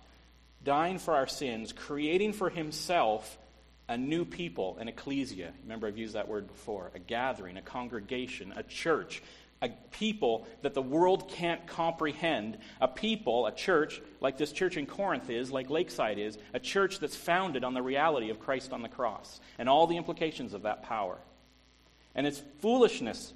dying 0.64 0.98
for 0.98 1.14
our 1.14 1.28
sins, 1.28 1.72
creating 1.72 2.32
for 2.32 2.50
himself 2.50 3.38
a 3.88 3.96
new 3.96 4.24
people, 4.24 4.76
an 4.80 4.88
ecclesia. 4.88 5.52
Remember, 5.62 5.86
I've 5.86 5.96
used 5.96 6.14
that 6.14 6.28
word 6.28 6.48
before 6.48 6.90
a 6.96 6.98
gathering, 6.98 7.56
a 7.56 7.62
congregation, 7.62 8.52
a 8.56 8.64
church, 8.64 9.22
a 9.62 9.68
people 9.92 10.46
that 10.62 10.74
the 10.74 10.82
world 10.82 11.30
can't 11.30 11.66
comprehend, 11.66 12.58
a 12.80 12.88
people, 12.88 13.46
a 13.46 13.54
church 13.54 14.00
like 14.20 14.36
this 14.36 14.52
church 14.52 14.76
in 14.76 14.86
Corinth 14.86 15.30
is, 15.30 15.50
like 15.50 15.70
Lakeside 15.70 16.18
is, 16.18 16.36
a 16.52 16.58
church 16.58 16.98
that's 16.98 17.16
founded 17.16 17.64
on 17.64 17.74
the 17.74 17.82
reality 17.82 18.30
of 18.30 18.40
Christ 18.40 18.72
on 18.72 18.82
the 18.82 18.88
cross 18.88 19.40
and 19.58 19.68
all 19.68 19.86
the 19.86 19.96
implications 19.96 20.52
of 20.52 20.62
that 20.62 20.82
power. 20.82 21.16
And 22.14 22.26
it's 22.26 22.42
foolishness. 22.60 23.32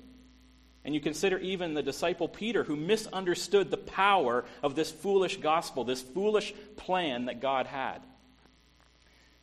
And 0.84 0.94
you 0.94 1.00
consider 1.00 1.38
even 1.38 1.74
the 1.74 1.82
disciple 1.82 2.28
Peter, 2.28 2.64
who 2.64 2.76
misunderstood 2.76 3.70
the 3.70 3.76
power 3.76 4.44
of 4.62 4.74
this 4.74 4.90
foolish 4.90 5.38
gospel, 5.38 5.84
this 5.84 6.02
foolish 6.02 6.52
plan 6.76 7.26
that 7.26 7.40
God 7.40 7.66
had 7.66 8.02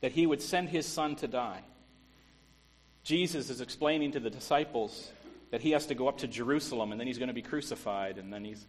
that 0.03 0.11
he 0.11 0.27
would 0.27 0.41
send 0.41 0.67
his 0.67 0.85
son 0.85 1.15
to 1.15 1.29
die. 1.29 1.61
Jesus 3.05 3.49
is 3.49 3.61
explaining 3.61 4.11
to 4.11 4.19
the 4.19 4.29
disciples 4.29 5.09
that 5.53 5.61
he 5.61 5.69
has 5.69 5.85
to 5.85 5.93
go 5.93 6.07
up 6.07 6.17
to 6.17 6.27
Jerusalem 6.27 6.91
and 6.91 6.99
then 6.99 7.05
he's 7.05 7.19
going 7.19 7.27
to 7.27 7.33
be 7.33 7.43
crucified 7.43 8.17
and 8.17 8.33
then 8.33 8.43
he's 8.43 8.65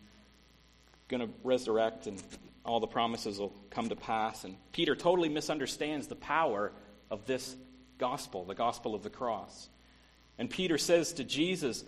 going 1.08 1.26
to 1.26 1.32
resurrect 1.42 2.06
and 2.06 2.22
all 2.62 2.78
the 2.78 2.86
promises 2.86 3.38
will 3.38 3.54
come 3.70 3.88
to 3.88 3.96
pass. 3.96 4.44
And 4.44 4.56
Peter 4.70 4.94
totally 4.94 5.30
misunderstands 5.30 6.08
the 6.08 6.14
power 6.14 6.72
of 7.10 7.24
this 7.24 7.56
gospel, 7.96 8.44
the 8.44 8.54
gospel 8.54 8.94
of 8.94 9.02
the 9.02 9.08
cross. 9.08 9.70
And 10.36 10.50
Peter 10.50 10.76
says 10.76 11.14
to 11.14 11.24
Jesus, 11.24 11.84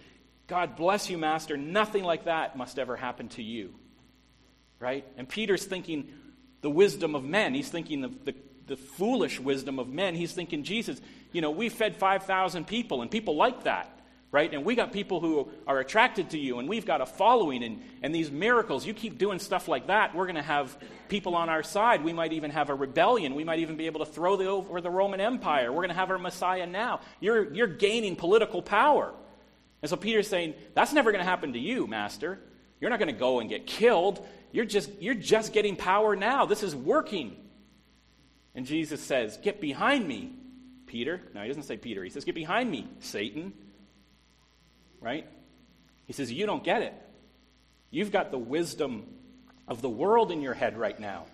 God 0.46 0.76
bless 0.76 1.10
you, 1.10 1.18
Master. 1.18 1.58
Nothing 1.58 2.02
like 2.02 2.24
that 2.24 2.56
must 2.56 2.78
ever 2.78 2.96
happen 2.96 3.28
to 3.30 3.42
you. 3.42 3.74
Right? 4.80 5.04
And 5.18 5.28
Peter's 5.28 5.66
thinking 5.66 6.08
the 6.62 6.70
wisdom 6.70 7.14
of 7.14 7.22
men. 7.22 7.52
He's 7.52 7.68
thinking 7.68 8.00
the, 8.00 8.12
the 8.24 8.34
the 8.66 8.76
foolish 8.76 9.38
wisdom 9.38 9.78
of 9.78 9.88
men. 9.88 10.14
He's 10.14 10.32
thinking, 10.32 10.64
Jesus, 10.64 11.00
you 11.30 11.40
know, 11.40 11.52
we 11.52 11.68
fed 11.68 11.96
5,000 11.96 12.66
people, 12.66 13.00
and 13.00 13.08
people 13.08 13.36
like 13.36 13.62
that, 13.62 13.95
right? 14.32 14.52
And 14.52 14.64
we 14.64 14.74
got 14.74 14.92
people 14.92 15.20
who 15.20 15.48
are 15.66 15.78
attracted 15.78 16.30
to 16.30 16.38
you, 16.38 16.58
and 16.58 16.68
we've 16.68 16.84
got 16.84 17.00
a 17.00 17.06
following, 17.06 17.62
and, 17.62 17.82
and 18.02 18.14
these 18.14 18.30
miracles, 18.30 18.84
you 18.84 18.94
keep 18.94 19.18
doing 19.18 19.38
stuff 19.38 19.68
like 19.68 19.86
that, 19.86 20.14
we're 20.14 20.26
going 20.26 20.36
to 20.36 20.42
have 20.42 20.76
people 21.08 21.34
on 21.34 21.48
our 21.48 21.62
side. 21.62 22.02
We 22.04 22.12
might 22.12 22.32
even 22.32 22.50
have 22.50 22.68
a 22.70 22.74
rebellion. 22.74 23.34
We 23.34 23.44
might 23.44 23.60
even 23.60 23.76
be 23.76 23.86
able 23.86 24.04
to 24.04 24.10
throw 24.10 24.36
the, 24.36 24.46
over 24.46 24.80
the 24.80 24.90
Roman 24.90 25.20
Empire. 25.20 25.70
We're 25.70 25.82
going 25.82 25.88
to 25.88 25.94
have 25.94 26.10
our 26.10 26.18
Messiah 26.18 26.66
now. 26.66 27.00
You're, 27.20 27.52
you're 27.52 27.66
gaining 27.66 28.16
political 28.16 28.62
power. 28.62 29.14
And 29.82 29.88
so 29.88 29.96
Peter's 29.96 30.28
saying, 30.28 30.54
that's 30.74 30.92
never 30.92 31.12
going 31.12 31.24
to 31.24 31.30
happen 31.30 31.52
to 31.52 31.58
you, 31.58 31.86
Master. 31.86 32.40
You're 32.80 32.90
not 32.90 32.98
going 32.98 33.12
to 33.12 33.18
go 33.18 33.40
and 33.40 33.48
get 33.48 33.66
killed. 33.66 34.26
You're 34.52 34.64
just, 34.64 34.90
you're 35.00 35.14
just 35.14 35.52
getting 35.52 35.76
power 35.76 36.16
now. 36.16 36.46
This 36.46 36.62
is 36.62 36.74
working. 36.74 37.36
And 38.54 38.66
Jesus 38.66 39.00
says, 39.00 39.38
Get 39.38 39.60
behind 39.60 40.06
me, 40.08 40.32
Peter. 40.86 41.20
No, 41.34 41.42
he 41.42 41.48
doesn't 41.48 41.64
say 41.64 41.76
Peter. 41.76 42.02
He 42.02 42.10
says, 42.10 42.24
Get 42.24 42.34
behind 42.34 42.70
me, 42.70 42.88
Satan. 43.00 43.52
Right? 45.06 45.24
He 46.06 46.12
says, 46.12 46.32
You 46.32 46.46
don't 46.46 46.64
get 46.64 46.82
it. 46.82 46.92
You've 47.92 48.10
got 48.10 48.32
the 48.32 48.38
wisdom 48.38 49.06
of 49.68 49.80
the 49.80 49.88
world 49.88 50.32
in 50.32 50.42
your 50.42 50.52
head 50.52 50.76
right 50.76 50.98
now. 50.98 51.26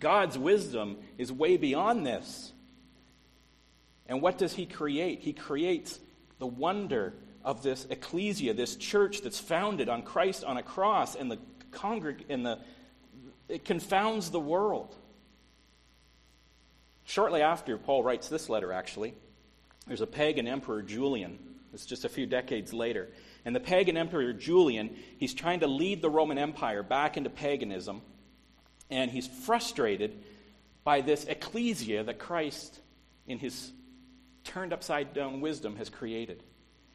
God's 0.00 0.36
wisdom 0.36 0.96
is 1.16 1.30
way 1.30 1.56
beyond 1.56 2.04
this. 2.04 2.52
And 4.06 4.20
what 4.20 4.36
does 4.36 4.52
he 4.52 4.66
create? 4.66 5.20
He 5.20 5.32
creates 5.32 6.00
the 6.40 6.46
wonder 6.48 7.14
of 7.44 7.62
this 7.62 7.86
ecclesia, 7.88 8.52
this 8.52 8.74
church 8.74 9.20
that's 9.20 9.38
founded 9.38 9.88
on 9.88 10.02
Christ 10.02 10.42
on 10.42 10.56
a 10.56 10.62
cross, 10.64 11.14
and 11.14 11.30
the 11.30 11.38
congreg- 11.70 12.24
and 12.28 12.44
the 12.44 12.58
it 13.48 13.64
confounds 13.64 14.32
the 14.32 14.40
world. 14.40 14.92
Shortly 17.04 17.42
after, 17.42 17.78
Paul 17.78 18.02
writes 18.02 18.28
this 18.28 18.48
letter, 18.48 18.72
actually. 18.72 19.14
There's 19.86 20.00
a 20.00 20.06
pagan 20.08 20.48
emperor, 20.48 20.82
Julian. 20.82 21.38
It's 21.72 21.86
just 21.86 22.04
a 22.04 22.08
few 22.08 22.26
decades 22.26 22.72
later. 22.72 23.08
And 23.44 23.54
the 23.54 23.60
pagan 23.60 23.96
emperor, 23.96 24.32
Julian, 24.32 24.96
he's 25.18 25.34
trying 25.34 25.60
to 25.60 25.66
lead 25.66 26.02
the 26.02 26.10
Roman 26.10 26.38
Empire 26.38 26.82
back 26.82 27.16
into 27.16 27.30
paganism. 27.30 28.02
And 28.90 29.10
he's 29.10 29.26
frustrated 29.26 30.22
by 30.82 31.00
this 31.00 31.24
ecclesia 31.24 32.04
that 32.04 32.18
Christ, 32.18 32.80
in 33.26 33.38
his 33.38 33.72
turned 34.44 34.72
upside 34.72 35.14
down 35.14 35.40
wisdom, 35.40 35.76
has 35.76 35.88
created. 35.88 36.42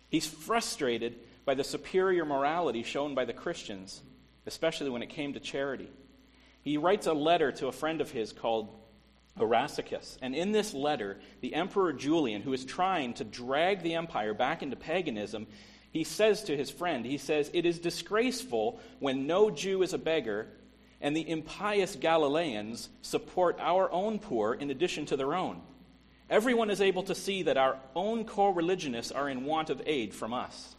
He's 0.09 0.27
frustrated 0.27 1.15
by 1.45 1.55
the 1.55 1.63
superior 1.63 2.25
morality 2.25 2.83
shown 2.83 3.15
by 3.15 3.25
the 3.25 3.33
Christians, 3.33 4.01
especially 4.45 4.89
when 4.89 5.03
it 5.03 5.09
came 5.09 5.33
to 5.33 5.39
charity. 5.39 5.89
He 6.61 6.77
writes 6.77 7.07
a 7.07 7.13
letter 7.13 7.51
to 7.53 7.67
a 7.67 7.71
friend 7.71 8.01
of 8.01 8.11
his 8.11 8.33
called 8.33 8.75
Erasicus. 9.39 10.17
And 10.21 10.35
in 10.35 10.51
this 10.51 10.73
letter, 10.73 11.17
the 11.41 11.53
Emperor 11.53 11.93
Julian, 11.93 12.41
who 12.41 12.53
is 12.53 12.65
trying 12.65 13.13
to 13.15 13.23
drag 13.23 13.81
the 13.81 13.95
empire 13.95 14.33
back 14.33 14.63
into 14.63 14.75
paganism, 14.75 15.47
he 15.91 16.03
says 16.03 16.43
to 16.43 16.57
his 16.57 16.69
friend, 16.69 17.05
he 17.05 17.17
says, 17.17 17.49
It 17.53 17.65
is 17.65 17.79
disgraceful 17.79 18.79
when 18.99 19.27
no 19.27 19.49
Jew 19.49 19.81
is 19.81 19.93
a 19.93 19.97
beggar 19.97 20.47
and 21.01 21.15
the 21.15 21.29
impious 21.29 21.95
Galileans 21.95 22.89
support 23.01 23.57
our 23.59 23.91
own 23.91 24.19
poor 24.19 24.53
in 24.53 24.71
addition 24.71 25.05
to 25.07 25.17
their 25.17 25.35
own. 25.35 25.61
Everyone 26.29 26.69
is 26.69 26.81
able 26.81 27.03
to 27.03 27.15
see 27.15 27.43
that 27.43 27.57
our 27.57 27.77
own 27.95 28.25
co 28.25 28.49
religionists 28.49 29.11
are 29.11 29.29
in 29.29 29.45
want 29.45 29.69
of 29.69 29.81
aid 29.85 30.13
from 30.13 30.33
us. 30.33 30.75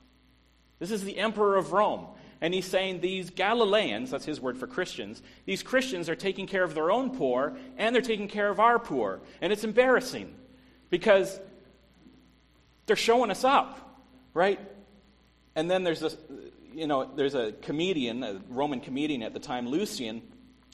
This 0.79 0.91
is 0.91 1.05
the 1.05 1.19
Emperor 1.19 1.57
of 1.57 1.73
Rome. 1.73 2.07
And 2.41 2.53
he's 2.53 2.67
saying 2.67 3.01
these 3.01 3.31
Galileans, 3.31 4.11
that's 4.11 4.25
his 4.25 4.41
word 4.41 4.59
for 4.59 4.67
Christians, 4.67 5.23
these 5.47 5.63
Christians 5.63 6.09
are 6.09 6.15
taking 6.15 6.47
care 6.47 6.65
of 6.65 6.75
their 6.75 6.91
own 6.91 7.17
poor 7.17 7.57
and 7.79 7.95
they're 7.95 8.03
taking 8.03 8.29
care 8.29 8.51
of 8.51 8.61
our 8.61 8.79
poor. 8.79 9.21
And 9.41 9.53
it's 9.53 9.65
embarrassing 9.65 10.35
because 10.91 11.41
they're 12.87 12.97
showing 12.97 13.31
us 13.31 13.45
up, 13.45 14.05
right? 14.35 14.61
And 15.55 15.71
then 15.71 15.83
there's 15.83 16.01
this, 16.01 16.17
you 16.75 16.87
know, 16.87 17.11
there's 17.17 17.35
a 17.35 17.53
comedian, 17.63 18.23
a 18.23 18.41
Roman 18.51 18.81
comedian 18.81 19.23
at 19.23 19.33
the 19.33 19.41
time, 19.41 19.69
Lucian. 19.69 20.23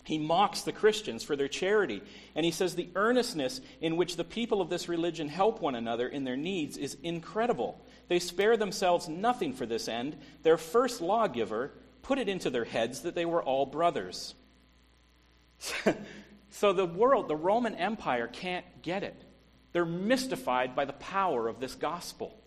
He 0.05 0.19
mocks 0.19 0.63
the 0.63 0.73
Christians 0.73 1.23
for 1.23 1.37
their 1.37 1.47
charity. 1.47 2.03
And 2.35 2.45
he 2.45 2.51
says 2.51 2.75
the 2.75 2.89
earnestness 2.97 3.61
in 3.81 3.97
which 3.97 4.17
the 4.17 4.25
people 4.25 4.61
of 4.61 4.69
this 4.69 4.89
religion 4.89 5.29
help 5.29 5.63
one 5.63 5.77
another 5.77 6.09
in 6.09 6.25
their 6.25 6.37
needs 6.37 6.77
is 6.77 6.97
incredible. 7.05 7.81
They 8.13 8.19
spare 8.19 8.59
themselves 8.59 9.09
nothing 9.09 9.55
for 9.55 9.65
this 9.65 9.89
end. 9.89 10.19
Their 10.43 10.59
first 10.59 11.01
lawgiver 11.01 11.73
put 12.03 12.19
it 12.19 12.29
into 12.29 12.51
their 12.51 12.67
heads 12.67 13.01
that 13.01 13.15
they 13.15 13.25
were 13.25 13.43
all 13.43 13.65
brothers. 13.65 14.35
so 16.51 16.75
the 16.75 16.85
world, 16.85 17.29
the 17.29 17.37
Roman 17.37 17.75
Empire, 17.75 18.27
can't 18.27 18.67
get 18.83 19.03
it. 19.03 19.19
They're 19.73 19.87
mystified 19.87 20.77
by 20.77 20.85
the 20.85 20.93
power 20.93 21.49
of 21.49 21.59
this 21.59 21.75
gospel. 21.75 22.39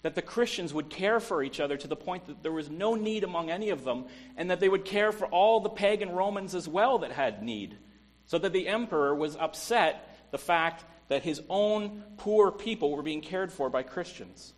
That 0.00 0.14
the 0.14 0.22
Christians 0.22 0.72
would 0.72 0.88
care 0.88 1.20
for 1.20 1.42
each 1.42 1.60
other 1.60 1.76
to 1.76 1.88
the 1.88 1.94
point 1.94 2.26
that 2.28 2.42
there 2.42 2.50
was 2.50 2.70
no 2.70 2.94
need 2.94 3.22
among 3.22 3.50
any 3.50 3.68
of 3.68 3.84
them, 3.84 4.06
and 4.38 4.50
that 4.50 4.60
they 4.60 4.68
would 4.70 4.86
care 4.86 5.12
for 5.12 5.26
all 5.26 5.60
the 5.60 5.68
pagan 5.68 6.08
Romans 6.08 6.54
as 6.54 6.66
well 6.66 7.00
that 7.00 7.12
had 7.12 7.42
need. 7.42 7.76
So 8.24 8.38
that 8.38 8.54
the 8.54 8.66
emperor 8.66 9.14
was 9.14 9.36
upset 9.36 10.30
the 10.30 10.38
fact 10.38 10.86
that 11.08 11.22
his 11.22 11.42
own 11.50 12.02
poor 12.16 12.50
people 12.50 12.92
were 12.92 13.02
being 13.02 13.20
cared 13.20 13.52
for 13.52 13.68
by 13.68 13.82
Christians. 13.82 14.54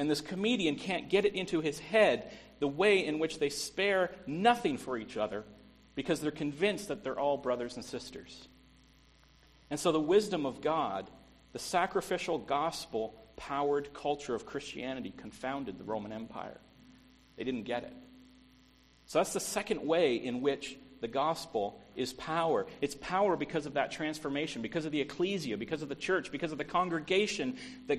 And 0.00 0.10
this 0.10 0.22
comedian 0.22 0.76
can't 0.76 1.10
get 1.10 1.26
it 1.26 1.34
into 1.34 1.60
his 1.60 1.78
head 1.78 2.32
the 2.58 2.66
way 2.66 3.04
in 3.04 3.18
which 3.18 3.38
they 3.38 3.50
spare 3.50 4.10
nothing 4.26 4.78
for 4.78 4.96
each 4.96 5.18
other 5.18 5.44
because 5.94 6.22
they're 6.22 6.30
convinced 6.30 6.88
that 6.88 7.04
they're 7.04 7.20
all 7.20 7.36
brothers 7.36 7.76
and 7.76 7.84
sisters. 7.84 8.48
And 9.68 9.78
so 9.78 9.92
the 9.92 10.00
wisdom 10.00 10.46
of 10.46 10.62
God, 10.62 11.10
the 11.52 11.58
sacrificial 11.58 12.38
gospel 12.38 13.14
powered 13.36 13.92
culture 13.92 14.34
of 14.34 14.46
Christianity 14.46 15.12
confounded 15.14 15.76
the 15.76 15.84
Roman 15.84 16.12
Empire. 16.12 16.58
They 17.36 17.44
didn't 17.44 17.64
get 17.64 17.84
it. 17.84 17.92
So 19.04 19.18
that's 19.18 19.34
the 19.34 19.38
second 19.38 19.86
way 19.86 20.16
in 20.16 20.40
which 20.40 20.78
the 21.02 21.08
gospel 21.08 21.78
is 21.94 22.14
power. 22.14 22.66
It's 22.80 22.94
power 22.94 23.36
because 23.36 23.66
of 23.66 23.74
that 23.74 23.90
transformation, 23.90 24.62
because 24.62 24.86
of 24.86 24.92
the 24.92 25.02
ecclesia, 25.02 25.58
because 25.58 25.82
of 25.82 25.90
the 25.90 25.94
church, 25.94 26.32
because 26.32 26.52
of 26.52 26.58
the 26.58 26.64
congregation 26.64 27.58
that 27.86 27.98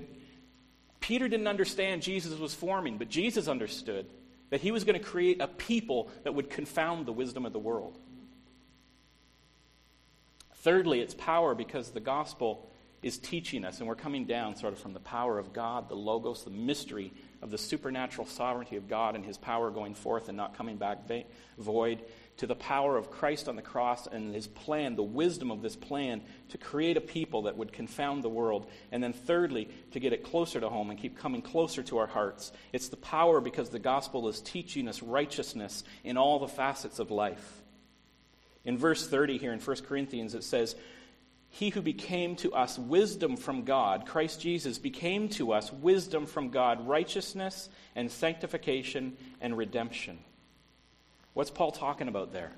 Peter 1.01 1.27
didn't 1.27 1.47
understand 1.47 2.01
Jesus 2.01 2.39
was 2.39 2.53
forming, 2.53 2.97
but 2.97 3.09
Jesus 3.09 3.47
understood 3.49 4.05
that 4.51 4.61
he 4.61 4.71
was 4.71 4.83
going 4.83 4.97
to 4.97 5.05
create 5.05 5.41
a 5.41 5.47
people 5.47 6.09
that 6.23 6.33
would 6.33 6.49
confound 6.49 7.05
the 7.05 7.11
wisdom 7.11 7.45
of 7.45 7.51
the 7.51 7.59
world. 7.59 7.97
Thirdly, 10.57 11.01
it's 11.01 11.15
power 11.15 11.55
because 11.55 11.89
the 11.89 11.99
gospel 11.99 12.69
is 13.01 13.17
teaching 13.17 13.65
us, 13.65 13.79
and 13.79 13.87
we're 13.87 13.95
coming 13.95 14.25
down 14.25 14.55
sort 14.55 14.73
of 14.73 14.79
from 14.79 14.93
the 14.93 14.99
power 14.99 15.39
of 15.39 15.53
God, 15.53 15.89
the 15.89 15.95
Logos, 15.95 16.43
the 16.43 16.51
mystery 16.51 17.11
of 17.41 17.49
the 17.49 17.57
supernatural 17.57 18.27
sovereignty 18.27 18.75
of 18.75 18.87
God 18.87 19.15
and 19.15 19.25
his 19.25 19.39
power 19.39 19.71
going 19.71 19.95
forth 19.95 20.27
and 20.27 20.37
not 20.37 20.55
coming 20.55 20.77
back 20.77 21.07
va- 21.07 21.23
void, 21.57 22.03
to 22.41 22.47
the 22.47 22.55
power 22.55 22.97
of 22.97 23.11
Christ 23.11 23.47
on 23.47 23.55
the 23.55 23.61
cross 23.61 24.07
and 24.07 24.33
his 24.33 24.47
plan, 24.47 24.95
the 24.95 25.03
wisdom 25.03 25.51
of 25.51 25.61
this 25.61 25.75
plan 25.75 26.23
to 26.49 26.57
create 26.57 26.97
a 26.97 27.01
people 27.01 27.43
that 27.43 27.55
would 27.55 27.71
confound 27.71 28.23
the 28.23 28.29
world. 28.29 28.65
And 28.91 29.03
then, 29.03 29.13
thirdly, 29.13 29.69
to 29.91 29.99
get 29.99 30.11
it 30.11 30.23
closer 30.23 30.59
to 30.59 30.67
home 30.67 30.89
and 30.89 30.97
keep 30.97 31.15
coming 31.15 31.43
closer 31.43 31.83
to 31.83 31.99
our 31.99 32.07
hearts. 32.07 32.51
It's 32.73 32.89
the 32.89 32.97
power 32.97 33.41
because 33.41 33.69
the 33.69 33.77
gospel 33.77 34.27
is 34.27 34.41
teaching 34.41 34.87
us 34.87 35.03
righteousness 35.03 35.83
in 36.03 36.17
all 36.17 36.39
the 36.39 36.47
facets 36.47 36.97
of 36.97 37.11
life. 37.11 37.61
In 38.65 38.75
verse 38.75 39.07
30 39.07 39.37
here 39.37 39.53
in 39.53 39.59
1 39.59 39.75
Corinthians, 39.87 40.33
it 40.33 40.43
says, 40.43 40.75
He 41.51 41.69
who 41.69 41.83
became 41.83 42.35
to 42.37 42.55
us 42.55 42.79
wisdom 42.79 43.37
from 43.37 43.65
God, 43.65 44.07
Christ 44.07 44.41
Jesus, 44.41 44.79
became 44.79 45.29
to 45.29 45.51
us 45.51 45.71
wisdom 45.71 46.25
from 46.25 46.49
God, 46.49 46.87
righteousness 46.87 47.69
and 47.95 48.11
sanctification 48.11 49.15
and 49.41 49.55
redemption. 49.55 50.17
What's 51.33 51.51
Paul 51.51 51.71
talking 51.71 52.07
about 52.07 52.33
there? 52.33 52.51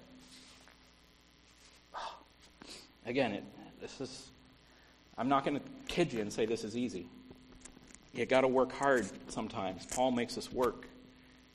Again, 3.06 3.34
it, 3.34 3.44
this 3.82 4.00
is, 4.00 4.32
I'm 5.18 5.28
not 5.28 5.46
going 5.46 5.60
to 5.60 5.66
kid 5.88 6.14
you 6.14 6.22
and 6.22 6.32
say 6.32 6.46
this 6.46 6.64
is 6.64 6.78
easy. 6.78 7.08
You 8.14 8.26
got 8.26 8.42
to 8.42 8.48
work 8.48 8.72
hard 8.72 9.06
sometimes. 9.28 9.86
Paul 9.88 10.12
makes 10.12 10.38
us 10.38 10.52
work. 10.52 10.88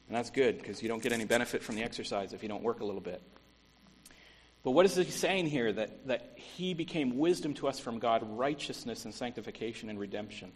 And 0.09 0.17
that's 0.17 0.31
good 0.31 0.59
because 0.59 0.83
you 0.83 0.89
don't 0.89 1.03
get 1.03 1.13
any 1.13 1.25
benefit 1.25 1.63
from 1.63 1.77
the 1.77 1.83
exercise 1.83 2.33
if 2.33 2.43
you 2.43 2.49
don't 2.49 2.63
work 2.63 2.81
a 2.81 2.85
little 2.85 3.01
bit. 3.01 3.23
But 4.63 4.73
what 4.73 4.85
is 4.85 4.97
he 4.97 5.05
saying 5.05 5.47
here? 5.47 5.73
That, 5.73 6.07
that 6.09 6.33
he 6.37 6.75
became 6.75 7.19
wisdom 7.19 7.55
to 7.55 7.69
us 7.69 7.79
from 7.79 7.99
God, 7.99 8.23
righteousness 8.39 9.05
and 9.05 9.15
sanctification 9.15 9.89
and 9.89 9.99
redemption. 9.99 10.51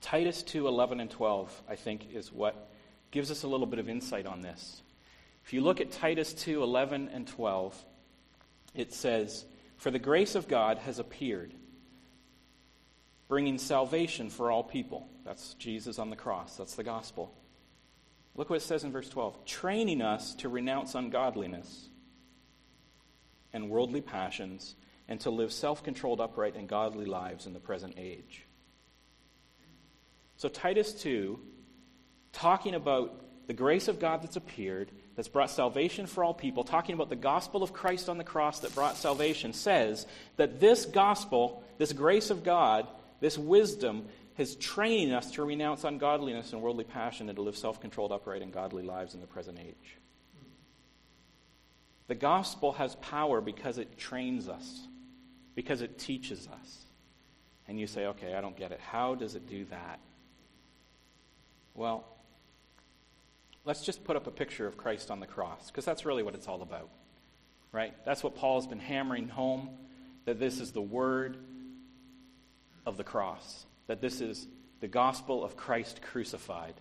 Titus 0.00 0.42
2 0.42 0.68
11 0.68 1.00
and 1.00 1.10
12, 1.10 1.62
I 1.68 1.76
think, 1.76 2.08
is 2.12 2.32
what 2.32 2.71
gives 3.12 3.30
us 3.30 3.44
a 3.44 3.48
little 3.48 3.66
bit 3.66 3.78
of 3.78 3.88
insight 3.88 4.26
on 4.26 4.40
this. 4.40 4.82
If 5.44 5.52
you 5.52 5.60
look 5.60 5.80
at 5.80 5.92
Titus 5.92 6.32
2 6.32 6.62
11 6.62 7.10
and 7.12 7.26
12, 7.28 7.84
it 8.74 8.92
says, 8.92 9.44
For 9.76 9.92
the 9.92 10.00
grace 10.00 10.34
of 10.34 10.48
God 10.48 10.78
has 10.78 10.98
appeared, 10.98 11.54
bringing 13.28 13.58
salvation 13.58 14.30
for 14.30 14.50
all 14.50 14.64
people. 14.64 15.08
That's 15.24 15.54
Jesus 15.54 16.00
on 16.00 16.10
the 16.10 16.16
cross, 16.16 16.56
that's 16.56 16.74
the 16.74 16.82
gospel. 16.82 17.32
Look 18.34 18.48
what 18.50 18.56
it 18.56 18.64
says 18.64 18.82
in 18.82 18.90
verse 18.92 19.08
12 19.08 19.44
training 19.44 20.02
us 20.02 20.34
to 20.36 20.48
renounce 20.48 20.94
ungodliness 20.96 21.88
and 23.52 23.68
worldly 23.68 24.00
passions, 24.00 24.74
and 25.08 25.20
to 25.20 25.30
live 25.30 25.52
self 25.52 25.82
controlled, 25.82 26.20
upright, 26.20 26.56
and 26.56 26.68
godly 26.68 27.04
lives 27.04 27.46
in 27.46 27.52
the 27.52 27.60
present 27.60 27.94
age. 27.98 28.46
So, 30.36 30.48
Titus 30.48 30.92
2, 30.94 31.38
talking 32.32 32.74
about 32.74 33.22
the 33.46 33.52
grace 33.52 33.88
of 33.88 34.00
God 34.00 34.22
that's 34.22 34.36
appeared, 34.36 34.90
that's 35.16 35.28
brought 35.28 35.50
salvation 35.50 36.06
for 36.06 36.24
all 36.24 36.34
people, 36.34 36.64
talking 36.64 36.94
about 36.94 37.10
the 37.10 37.16
gospel 37.16 37.62
of 37.62 37.72
Christ 37.72 38.08
on 38.08 38.18
the 38.18 38.24
cross 38.24 38.60
that 38.60 38.74
brought 38.74 38.96
salvation, 38.96 39.52
says 39.52 40.06
that 40.36 40.60
this 40.60 40.84
gospel, 40.84 41.62
this 41.78 41.92
grace 41.92 42.30
of 42.30 42.44
God, 42.44 42.86
this 43.20 43.36
wisdom, 43.36 44.06
is 44.38 44.56
training 44.56 45.12
us 45.12 45.32
to 45.32 45.44
renounce 45.44 45.84
ungodliness 45.84 46.52
and 46.52 46.62
worldly 46.62 46.84
passion 46.84 47.28
and 47.28 47.36
to 47.36 47.42
live 47.42 47.56
self 47.56 47.80
controlled, 47.80 48.12
upright, 48.12 48.42
and 48.42 48.52
godly 48.52 48.82
lives 48.82 49.14
in 49.14 49.20
the 49.20 49.26
present 49.26 49.58
age. 49.58 49.98
The 52.08 52.14
gospel 52.14 52.72
has 52.72 52.94
power 52.96 53.40
because 53.40 53.78
it 53.78 53.98
trains 53.98 54.48
us, 54.48 54.86
because 55.54 55.82
it 55.82 55.98
teaches 55.98 56.48
us. 56.48 56.78
And 57.68 57.78
you 57.78 57.86
say, 57.86 58.06
okay, 58.06 58.34
I 58.34 58.40
don't 58.40 58.56
get 58.56 58.72
it. 58.72 58.80
How 58.80 59.14
does 59.14 59.34
it 59.34 59.48
do 59.48 59.64
that? 59.66 60.00
Well, 61.74 62.04
let's 63.64 63.84
just 63.84 64.04
put 64.04 64.16
up 64.16 64.26
a 64.26 64.30
picture 64.30 64.66
of 64.66 64.76
Christ 64.76 65.10
on 65.10 65.20
the 65.20 65.26
cross, 65.26 65.70
because 65.70 65.84
that's 65.84 66.04
really 66.04 66.22
what 66.22 66.34
it's 66.34 66.48
all 66.48 66.62
about. 66.62 66.88
Right? 67.72 67.94
That's 68.04 68.22
what 68.22 68.34
Paul 68.34 68.60
has 68.60 68.66
been 68.66 68.80
hammering 68.80 69.28
home 69.28 69.70
that 70.24 70.38
this 70.38 70.60
is 70.60 70.72
the 70.72 70.82
word 70.82 71.36
of 72.86 72.96
the 72.96 73.04
cross, 73.04 73.64
that 73.86 74.00
this 74.00 74.20
is 74.20 74.46
the 74.80 74.88
gospel 74.88 75.44
of 75.44 75.56
Christ 75.56 76.02
crucified. 76.02 76.74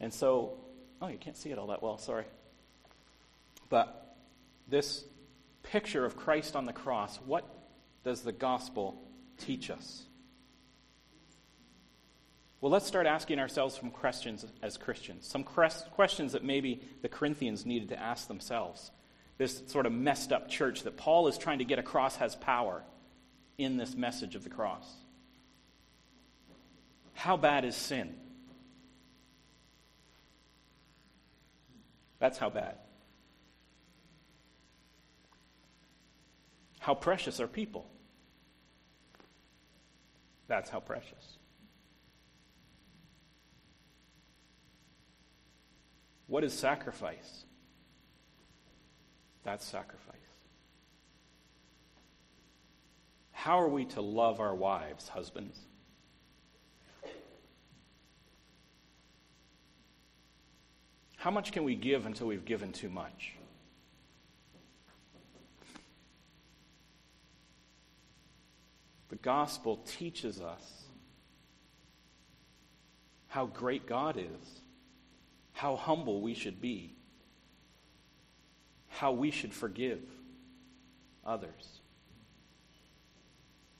And 0.00 0.12
so, 0.12 0.54
oh, 1.00 1.08
you 1.08 1.18
can't 1.18 1.36
see 1.36 1.50
it 1.50 1.58
all 1.58 1.68
that 1.68 1.82
well, 1.82 1.98
sorry. 1.98 2.24
But 3.68 4.16
this 4.68 5.04
picture 5.62 6.04
of 6.04 6.16
Christ 6.16 6.56
on 6.56 6.66
the 6.66 6.72
cross, 6.72 7.16
what 7.24 7.44
does 8.04 8.22
the 8.22 8.32
gospel 8.32 9.00
teach 9.38 9.70
us? 9.70 10.02
Well, 12.62 12.70
let's 12.70 12.86
start 12.86 13.06
asking 13.06 13.40
ourselves 13.40 13.76
some 13.76 13.90
questions 13.90 14.46
as 14.62 14.76
Christians. 14.76 15.26
Some 15.26 15.42
questions 15.42 16.30
that 16.30 16.44
maybe 16.44 16.80
the 17.02 17.08
Corinthians 17.08 17.66
needed 17.66 17.88
to 17.88 18.00
ask 18.00 18.28
themselves. 18.28 18.92
This 19.36 19.64
sort 19.66 19.84
of 19.84 19.92
messed 19.92 20.30
up 20.30 20.48
church 20.48 20.84
that 20.84 20.96
Paul 20.96 21.26
is 21.26 21.36
trying 21.36 21.58
to 21.58 21.64
get 21.64 21.80
across 21.80 22.16
has 22.16 22.36
power 22.36 22.84
in 23.58 23.78
this 23.78 23.96
message 23.96 24.36
of 24.36 24.44
the 24.44 24.48
cross. 24.48 24.88
How 27.14 27.36
bad 27.36 27.64
is 27.64 27.74
sin? 27.74 28.14
That's 32.20 32.38
how 32.38 32.48
bad. 32.48 32.76
How 36.78 36.94
precious 36.94 37.40
are 37.40 37.48
people? 37.48 37.90
That's 40.46 40.70
how 40.70 40.78
precious. 40.78 41.38
What 46.32 46.44
is 46.44 46.54
sacrifice? 46.54 47.44
That's 49.44 49.66
sacrifice. 49.66 50.16
How 53.32 53.60
are 53.60 53.68
we 53.68 53.84
to 53.84 54.00
love 54.00 54.40
our 54.40 54.54
wives, 54.54 55.08
husbands? 55.08 55.58
How 61.16 61.30
much 61.30 61.52
can 61.52 61.64
we 61.64 61.74
give 61.74 62.06
until 62.06 62.28
we've 62.28 62.46
given 62.46 62.72
too 62.72 62.88
much? 62.88 63.34
The 69.10 69.16
gospel 69.16 69.82
teaches 69.84 70.40
us 70.40 70.84
how 73.28 73.44
great 73.44 73.86
God 73.86 74.16
is, 74.16 74.62
how 75.62 75.76
humble 75.76 76.20
we 76.20 76.34
should 76.34 76.60
be, 76.60 76.92
how 78.88 79.12
we 79.12 79.30
should 79.30 79.54
forgive 79.54 80.00
others. 81.24 81.80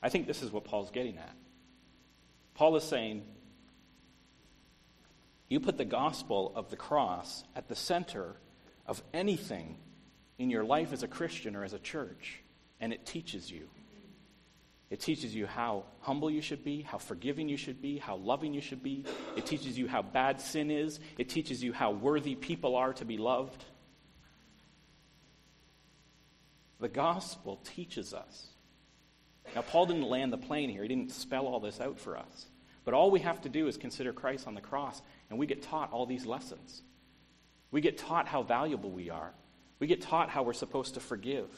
I 0.00 0.08
think 0.08 0.28
this 0.28 0.44
is 0.44 0.52
what 0.52 0.62
Paul's 0.62 0.92
getting 0.92 1.18
at. 1.18 1.34
Paul 2.54 2.76
is 2.76 2.84
saying, 2.84 3.24
you 5.48 5.58
put 5.58 5.76
the 5.76 5.84
gospel 5.84 6.52
of 6.54 6.70
the 6.70 6.76
cross 6.76 7.42
at 7.56 7.66
the 7.66 7.74
center 7.74 8.36
of 8.86 9.02
anything 9.12 9.76
in 10.38 10.50
your 10.50 10.62
life 10.62 10.92
as 10.92 11.02
a 11.02 11.08
Christian 11.08 11.56
or 11.56 11.64
as 11.64 11.72
a 11.72 11.80
church, 11.80 12.44
and 12.78 12.92
it 12.92 13.04
teaches 13.04 13.50
you. 13.50 13.68
It 14.92 15.00
teaches 15.00 15.34
you 15.34 15.46
how 15.46 15.84
humble 16.00 16.30
you 16.30 16.42
should 16.42 16.62
be, 16.62 16.82
how 16.82 16.98
forgiving 16.98 17.48
you 17.48 17.56
should 17.56 17.80
be, 17.80 17.96
how 17.96 18.16
loving 18.16 18.52
you 18.52 18.60
should 18.60 18.82
be. 18.82 19.06
It 19.38 19.46
teaches 19.46 19.78
you 19.78 19.88
how 19.88 20.02
bad 20.02 20.38
sin 20.38 20.70
is. 20.70 21.00
It 21.16 21.30
teaches 21.30 21.64
you 21.64 21.72
how 21.72 21.92
worthy 21.92 22.34
people 22.34 22.76
are 22.76 22.92
to 22.92 23.06
be 23.06 23.16
loved. 23.16 23.64
The 26.78 26.90
gospel 26.90 27.58
teaches 27.64 28.12
us. 28.12 28.48
Now, 29.54 29.62
Paul 29.62 29.86
didn't 29.86 30.10
land 30.10 30.30
the 30.30 30.36
plane 30.36 30.68
here, 30.68 30.82
he 30.82 30.88
didn't 30.88 31.12
spell 31.12 31.46
all 31.46 31.58
this 31.58 31.80
out 31.80 31.98
for 31.98 32.18
us. 32.18 32.46
But 32.84 32.92
all 32.92 33.10
we 33.10 33.20
have 33.20 33.40
to 33.42 33.48
do 33.48 33.68
is 33.68 33.78
consider 33.78 34.12
Christ 34.12 34.46
on 34.46 34.54
the 34.54 34.60
cross, 34.60 35.00
and 35.30 35.38
we 35.38 35.46
get 35.46 35.62
taught 35.62 35.90
all 35.90 36.04
these 36.04 36.26
lessons. 36.26 36.82
We 37.70 37.80
get 37.80 37.96
taught 37.96 38.28
how 38.28 38.42
valuable 38.42 38.90
we 38.90 39.08
are. 39.08 39.32
We 39.78 39.86
get 39.86 40.02
taught 40.02 40.28
how 40.28 40.42
we're 40.42 40.52
supposed 40.52 40.94
to 40.94 41.00
forgive. 41.00 41.48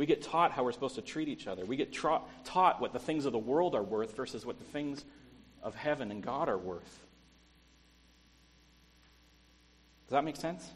We 0.00 0.06
get 0.06 0.22
taught 0.22 0.52
how 0.52 0.64
we're 0.64 0.72
supposed 0.72 0.94
to 0.94 1.02
treat 1.02 1.28
each 1.28 1.46
other. 1.46 1.66
We 1.66 1.76
get 1.76 1.92
tra- 1.92 2.22
taught 2.42 2.80
what 2.80 2.94
the 2.94 2.98
things 2.98 3.26
of 3.26 3.32
the 3.32 3.38
world 3.38 3.74
are 3.74 3.82
worth 3.82 4.16
versus 4.16 4.46
what 4.46 4.56
the 4.56 4.64
things 4.64 5.04
of 5.62 5.74
heaven 5.74 6.10
and 6.10 6.22
God 6.22 6.48
are 6.48 6.56
worth. 6.56 7.04
Does 10.06 10.12
that 10.12 10.24
make 10.24 10.36
sense? 10.36 10.66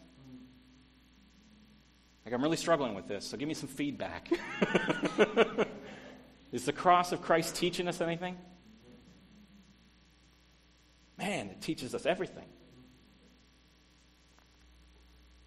Like, 2.27 2.35
I'm 2.35 2.43
really 2.43 2.59
struggling 2.59 2.95
with 2.95 3.09
this, 3.09 3.25
so 3.25 3.39
give 3.39 3.49
me 3.49 3.55
some 3.55 3.71
feedback. 3.71 4.29
Is 6.53 6.67
the 6.67 6.75
cross 6.75 7.11
of 7.11 7.23
Christ 7.23 7.57
teaching 7.57 7.89
us 7.89 8.03
anything? 8.03 8.37
Man, 11.17 11.47
it 11.47 11.63
teaches 11.63 11.95
us 11.95 12.05
everything. 12.05 12.45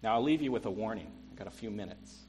Now, 0.02 0.14
I'll 0.14 0.24
leave 0.24 0.42
you 0.42 0.50
with 0.50 0.66
a 0.66 0.70
warning. 0.72 1.12
I've 1.30 1.36
got 1.36 1.46
a 1.46 1.52
few 1.52 1.70
minutes. 1.70 2.24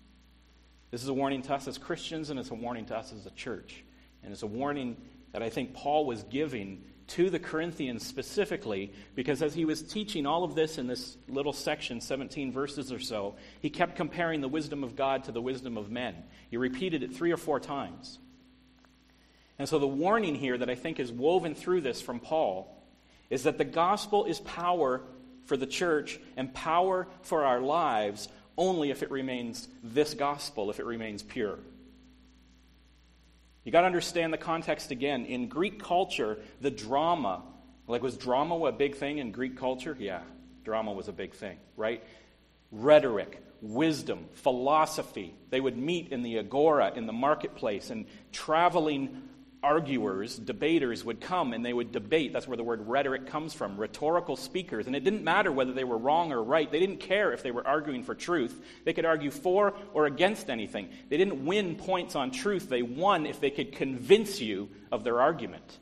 This 0.92 1.04
is 1.04 1.10
a 1.10 1.14
warning 1.14 1.42
to 1.44 1.54
us 1.54 1.68
as 1.68 1.78
Christians, 1.78 2.30
and 2.30 2.40
it's 2.40 2.52
a 2.52 2.56
warning 2.56 2.86
to 2.86 2.98
us 2.98 3.14
as 3.14 3.26
a 3.26 3.32
church. 3.32 3.84
And 4.24 4.32
it's 4.32 4.44
a 4.44 4.48
warning 4.48 4.98
that 5.32 5.44
I 5.44 5.50
think 5.50 5.74
Paul 5.74 6.06
was 6.06 6.24
giving 6.24 6.84
to 7.10 7.30
the 7.30 7.40
Corinthians 7.40 8.06
specifically, 8.06 8.94
because 9.16 9.42
as 9.42 9.54
he 9.54 9.66
was 9.66 9.82
teaching 9.82 10.26
all 10.26 10.44
of 10.44 10.56
this 10.56 10.78
in 10.78 10.88
this 10.88 11.18
little 11.28 11.54
section, 11.54 12.02
17 12.02 12.52
verses 12.52 12.92
or 12.92 13.00
so, 13.00 13.36
he 13.62 13.70
kept 13.70 13.96
comparing 13.96 14.42
the 14.42 14.48
wisdom 14.48 14.84
of 14.84 14.96
God 14.96 15.24
to 15.26 15.32
the 15.32 15.42
wisdom 15.42 15.78
of 15.78 15.90
men. 15.90 16.16
He 16.50 16.58
repeated 16.58 17.04
it 17.04 17.16
three 17.16 17.32
or 17.32 17.38
four 17.38 17.60
times. 17.60 18.20
And 19.58 19.68
so 19.68 19.80
the 19.80 19.88
warning 19.88 20.36
here 20.36 20.58
that 20.58 20.70
I 20.70 20.76
think 20.76 21.00
is 21.00 21.12
woven 21.12 21.56
through 21.56 21.82
this 21.82 22.02
from 22.02 22.20
Paul 22.20 22.76
is 23.30 23.44
that 23.44 23.58
the 23.58 23.66
gospel 23.66 24.26
is 24.26 24.40
power 24.40 25.02
for 25.46 25.58
the 25.58 25.68
church 25.68 26.20
and 26.38 26.54
power 26.54 27.08
for 27.24 27.44
our 27.44 27.60
lives 27.60 28.30
only 28.60 28.92
if 28.92 29.02
it 29.02 29.10
remains 29.10 29.68
this 29.82 30.14
gospel, 30.14 30.70
if 30.70 30.80
it 30.80 30.86
remains 30.86 31.24
pure. 31.24 31.58
You 33.64 33.72
got 33.72 33.82
to 33.82 33.88
understand 33.88 34.34
the 34.34 34.38
context 34.38 34.92
again. 34.92 35.26
In 35.26 35.48
Greek 35.48 35.82
culture, 35.82 36.38
the 36.62 36.70
drama, 36.70 37.42
like 37.88 38.04
was 38.04 38.18
drama 38.18 38.56
a 38.66 38.72
big 38.72 38.96
thing 38.96 39.18
in 39.18 39.32
Greek 39.32 39.58
culture? 39.58 39.96
Yeah, 39.98 40.22
drama 40.64 40.92
was 40.92 41.08
a 41.08 41.14
big 41.14 41.34
thing, 41.34 41.58
right? 41.78 42.04
Rhetoric, 42.72 43.42
wisdom, 43.62 44.26
philosophy. 44.34 45.34
They 45.50 45.62
would 45.62 45.78
meet 45.78 46.12
in 46.12 46.22
the 46.22 46.38
agora, 46.38 46.92
in 46.96 47.06
the 47.06 47.14
marketplace, 47.14 47.90
and 47.90 48.06
traveling 48.32 49.24
arguers, 49.62 50.38
debaters 50.38 51.04
would 51.04 51.20
come 51.20 51.54
and 51.54 51.66
they 51.66 51.74
would 51.74 51.92
debate. 51.92 52.32
That's 52.32 52.48
where 52.48 52.58
the 52.58 52.64
word 52.64 52.88
rhetoric 52.88 53.28
comes 53.28 53.54
from, 53.54 53.78
rhetorical 53.78 54.36
speakers. 54.36 54.88
And 54.88 54.96
it 54.96 55.04
didn't 55.04 55.24
matter 55.24 55.52
whether 55.52 55.74
they 55.74 55.84
were 55.84 55.98
wrong 55.98 56.32
or 56.32 56.42
right. 56.42 56.72
They 56.72 56.80
didn't 56.80 57.00
care 57.00 57.34
if 57.34 57.44
they 57.44 57.52
were 57.52 57.66
arguing 57.68 58.04
for 58.04 58.16
truth. 58.16 58.62
They 58.86 58.94
could 58.94 59.06
argue 59.06 59.32
for 59.32 59.74
or 59.94 60.06
against 60.06 60.50
anything. 60.50 60.90
They 61.10 61.18
didn't 61.18 61.46
win 61.46 61.76
points 61.76 62.16
on 62.16 62.32
truth. 62.32 62.70
They 62.70 62.82
won 62.82 63.26
if 63.26 63.40
they 63.40 63.52
could 63.52 63.74
convince 63.74 64.40
you 64.40 64.70
of 64.92 65.04
their 65.04 65.22
argument. 65.22 65.80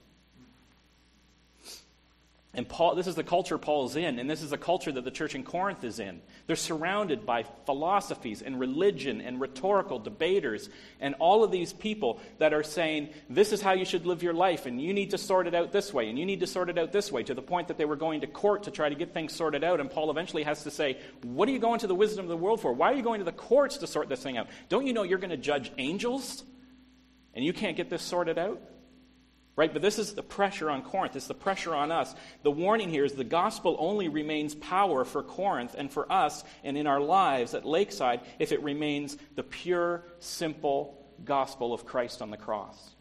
And 2.57 2.67
Paul, 2.67 2.95
this 2.95 3.05
is 3.05 3.13
the 3.13 3.23
culture 3.23 3.59
Paul's 3.59 3.95
in, 3.95 4.17
and 4.17 4.27
this 4.27 4.41
is 4.41 4.49
the 4.49 4.57
culture 4.57 4.91
that 4.91 5.03
the 5.03 5.11
church 5.11 5.35
in 5.35 5.43
Corinth 5.43 5.83
is 5.83 5.99
in. 5.99 6.21
They're 6.47 6.55
surrounded 6.55 7.23
by 7.23 7.43
philosophies 7.67 8.41
and 8.41 8.59
religion 8.59 9.21
and 9.21 9.39
rhetorical 9.39 9.99
debaters 9.99 10.67
and 10.99 11.13
all 11.19 11.43
of 11.43 11.51
these 11.51 11.71
people 11.71 12.19
that 12.39 12.55
are 12.55 12.63
saying, 12.63 13.09
this 13.29 13.53
is 13.53 13.61
how 13.61 13.73
you 13.73 13.85
should 13.85 14.07
live 14.07 14.23
your 14.23 14.33
life, 14.33 14.65
and 14.65 14.81
you 14.81 14.91
need 14.91 15.11
to 15.11 15.19
sort 15.19 15.45
it 15.45 15.53
out 15.53 15.71
this 15.71 15.93
way, 15.93 16.09
and 16.09 16.17
you 16.17 16.25
need 16.25 16.39
to 16.39 16.47
sort 16.47 16.71
it 16.71 16.79
out 16.79 16.91
this 16.91 17.11
way, 17.11 17.21
to 17.21 17.35
the 17.35 17.43
point 17.43 17.67
that 17.67 17.77
they 17.77 17.85
were 17.85 17.95
going 17.95 18.21
to 18.21 18.27
court 18.27 18.63
to 18.63 18.71
try 18.71 18.89
to 18.89 18.95
get 18.95 19.13
things 19.13 19.33
sorted 19.33 19.63
out. 19.63 19.79
And 19.79 19.91
Paul 19.91 20.09
eventually 20.09 20.41
has 20.41 20.63
to 20.63 20.71
say, 20.71 20.97
What 21.21 21.47
are 21.47 21.51
you 21.51 21.59
going 21.59 21.81
to 21.81 21.87
the 21.87 21.93
wisdom 21.93 22.25
of 22.25 22.29
the 22.29 22.37
world 22.37 22.59
for? 22.59 22.73
Why 22.73 22.91
are 22.91 22.95
you 22.95 23.03
going 23.03 23.19
to 23.19 23.25
the 23.25 23.31
courts 23.31 23.77
to 23.77 23.87
sort 23.87 24.09
this 24.09 24.23
thing 24.23 24.35
out? 24.35 24.47
Don't 24.67 24.87
you 24.87 24.93
know 24.93 25.03
you're 25.03 25.19
going 25.19 25.29
to 25.29 25.37
judge 25.37 25.71
angels? 25.77 26.43
And 27.35 27.45
you 27.45 27.53
can't 27.53 27.77
get 27.77 27.91
this 27.91 28.01
sorted 28.01 28.39
out? 28.39 28.59
Right? 29.57 29.73
But 29.73 29.81
this 29.81 29.97
is 29.97 30.13
the 30.13 30.23
pressure 30.23 30.69
on 30.69 30.83
Corinth. 30.83 31.15
It's 31.15 31.27
the 31.27 31.33
pressure 31.33 31.73
on 31.73 31.91
us. 31.91 32.13
The 32.43 32.51
warning 32.51 32.89
here 32.89 33.03
is 33.03 33.13
the 33.13 33.23
gospel 33.23 33.75
only 33.79 34.07
remains 34.07 34.53
power 34.53 35.03
for 35.03 35.23
Corinth 35.23 35.75
and 35.75 35.91
for 35.91 36.09
us 36.11 36.43
and 36.63 36.77
in 36.77 36.85
our 36.85 37.01
lives 37.01 37.55
at 37.55 37.65
Lakeside 37.65 38.21
if 38.37 38.51
it 38.51 38.61
remains 38.61 39.17
the 39.35 39.43
pure, 39.43 40.03
simple 40.19 41.03
gospel 41.25 41.73
of 41.73 41.85
Christ 41.85 42.21
on 42.21 42.29
the 42.29 42.37
cross. 42.37 42.95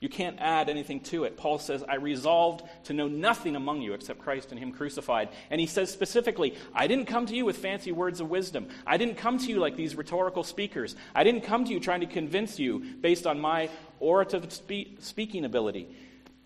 You 0.00 0.08
can't 0.08 0.38
add 0.38 0.68
anything 0.68 1.00
to 1.00 1.24
it. 1.24 1.36
Paul 1.36 1.58
says, 1.58 1.82
I 1.88 1.96
resolved 1.96 2.62
to 2.84 2.92
know 2.92 3.08
nothing 3.08 3.56
among 3.56 3.82
you 3.82 3.94
except 3.94 4.20
Christ 4.20 4.52
and 4.52 4.58
Him 4.58 4.70
crucified. 4.70 5.30
And 5.50 5.60
he 5.60 5.66
says 5.66 5.90
specifically, 5.90 6.54
I 6.72 6.86
didn't 6.86 7.06
come 7.06 7.26
to 7.26 7.34
you 7.34 7.44
with 7.44 7.56
fancy 7.56 7.90
words 7.90 8.20
of 8.20 8.30
wisdom. 8.30 8.68
I 8.86 8.96
didn't 8.96 9.16
come 9.16 9.38
to 9.38 9.46
you 9.46 9.58
like 9.58 9.74
these 9.74 9.96
rhetorical 9.96 10.44
speakers. 10.44 10.94
I 11.16 11.24
didn't 11.24 11.40
come 11.40 11.64
to 11.64 11.72
you 11.72 11.80
trying 11.80 12.00
to 12.00 12.06
convince 12.06 12.60
you 12.60 12.78
based 13.00 13.26
on 13.26 13.40
my 13.40 13.70
orative 14.00 14.52
spe- 14.52 15.00
speaking 15.00 15.44
ability. 15.44 15.88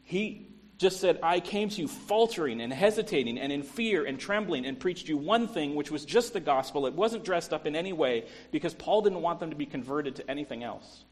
He 0.02 0.48
just 0.78 0.98
said, 0.98 1.18
I 1.22 1.38
came 1.40 1.68
to 1.68 1.80
you 1.82 1.88
faltering 1.88 2.62
and 2.62 2.72
hesitating 2.72 3.38
and 3.38 3.52
in 3.52 3.62
fear 3.62 4.06
and 4.06 4.18
trembling 4.18 4.64
and 4.64 4.80
preached 4.80 5.08
you 5.08 5.18
one 5.18 5.46
thing, 5.46 5.74
which 5.74 5.90
was 5.90 6.06
just 6.06 6.32
the 6.32 6.40
gospel. 6.40 6.86
It 6.86 6.94
wasn't 6.94 7.24
dressed 7.24 7.52
up 7.52 7.66
in 7.66 7.76
any 7.76 7.92
way 7.92 8.24
because 8.50 8.72
Paul 8.72 9.02
didn't 9.02 9.20
want 9.20 9.40
them 9.40 9.50
to 9.50 9.56
be 9.56 9.66
converted 9.66 10.16
to 10.16 10.30
anything 10.30 10.64
else. 10.64 11.04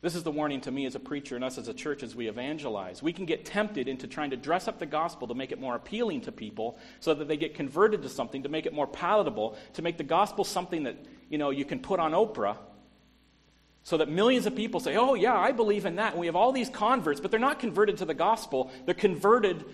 This 0.00 0.14
is 0.14 0.22
the 0.22 0.30
warning 0.30 0.60
to 0.60 0.70
me 0.70 0.86
as 0.86 0.94
a 0.94 1.00
preacher 1.00 1.34
and 1.34 1.44
us 1.44 1.58
as 1.58 1.66
a 1.66 1.74
church 1.74 2.04
as 2.04 2.14
we 2.14 2.28
evangelize. 2.28 3.02
We 3.02 3.12
can 3.12 3.26
get 3.26 3.44
tempted 3.44 3.88
into 3.88 4.06
trying 4.06 4.30
to 4.30 4.36
dress 4.36 4.68
up 4.68 4.78
the 4.78 4.86
gospel 4.86 5.26
to 5.26 5.34
make 5.34 5.50
it 5.50 5.60
more 5.60 5.74
appealing 5.74 6.20
to 6.22 6.32
people 6.32 6.78
so 7.00 7.14
that 7.14 7.26
they 7.26 7.36
get 7.36 7.54
converted 7.54 8.02
to 8.02 8.08
something, 8.08 8.44
to 8.44 8.48
make 8.48 8.64
it 8.64 8.72
more 8.72 8.86
palatable, 8.86 9.56
to 9.74 9.82
make 9.82 9.96
the 9.96 10.04
gospel 10.04 10.44
something 10.44 10.84
that, 10.84 10.96
you 11.28 11.36
know, 11.36 11.50
you 11.50 11.64
can 11.64 11.80
put 11.80 11.98
on 11.98 12.12
Oprah 12.12 12.58
so 13.82 13.96
that 13.96 14.08
millions 14.08 14.46
of 14.46 14.54
people 14.54 14.78
say, 14.78 14.96
"Oh 14.96 15.14
yeah, 15.14 15.36
I 15.36 15.50
believe 15.50 15.84
in 15.84 15.96
that." 15.96 16.12
And 16.12 16.20
we 16.20 16.26
have 16.26 16.36
all 16.36 16.52
these 16.52 16.68
converts, 16.68 17.20
but 17.20 17.30
they're 17.30 17.40
not 17.40 17.58
converted 17.58 17.96
to 17.98 18.04
the 18.04 18.14
gospel. 18.14 18.70
They're 18.84 18.94
converted 18.94 19.64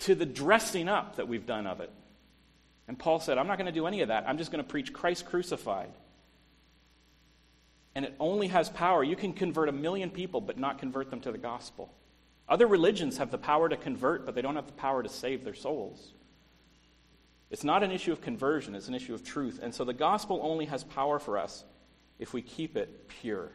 to 0.00 0.14
the 0.14 0.26
dressing 0.26 0.88
up 0.88 1.16
that 1.16 1.26
we've 1.26 1.46
done 1.46 1.66
of 1.66 1.80
it. 1.80 1.90
And 2.86 2.98
Paul 2.98 3.18
said, 3.18 3.38
"I'm 3.38 3.46
not 3.46 3.56
going 3.56 3.66
to 3.66 3.72
do 3.72 3.86
any 3.86 4.02
of 4.02 4.08
that. 4.08 4.28
I'm 4.28 4.38
just 4.38 4.52
going 4.52 4.62
to 4.62 4.68
preach 4.68 4.92
Christ 4.92 5.26
crucified." 5.26 5.90
And 7.94 8.04
it 8.04 8.14
only 8.20 8.48
has 8.48 8.68
power. 8.68 9.02
You 9.02 9.16
can 9.16 9.32
convert 9.32 9.68
a 9.68 9.72
million 9.72 10.10
people, 10.10 10.40
but 10.40 10.58
not 10.58 10.78
convert 10.78 11.10
them 11.10 11.20
to 11.20 11.32
the 11.32 11.38
gospel. 11.38 11.92
Other 12.48 12.66
religions 12.66 13.18
have 13.18 13.30
the 13.30 13.38
power 13.38 13.68
to 13.68 13.76
convert, 13.76 14.26
but 14.26 14.34
they 14.34 14.42
don't 14.42 14.56
have 14.56 14.66
the 14.66 14.72
power 14.72 15.02
to 15.02 15.08
save 15.08 15.44
their 15.44 15.54
souls. 15.54 16.12
It's 17.50 17.64
not 17.64 17.82
an 17.82 17.90
issue 17.90 18.12
of 18.12 18.20
conversion, 18.20 18.74
it's 18.74 18.88
an 18.88 18.94
issue 18.94 19.14
of 19.14 19.24
truth. 19.24 19.58
And 19.62 19.74
so 19.74 19.84
the 19.84 19.92
gospel 19.92 20.40
only 20.42 20.66
has 20.66 20.84
power 20.84 21.18
for 21.18 21.36
us 21.36 21.64
if 22.18 22.32
we 22.32 22.42
keep 22.42 22.76
it 22.76 23.08
pure. 23.08 23.50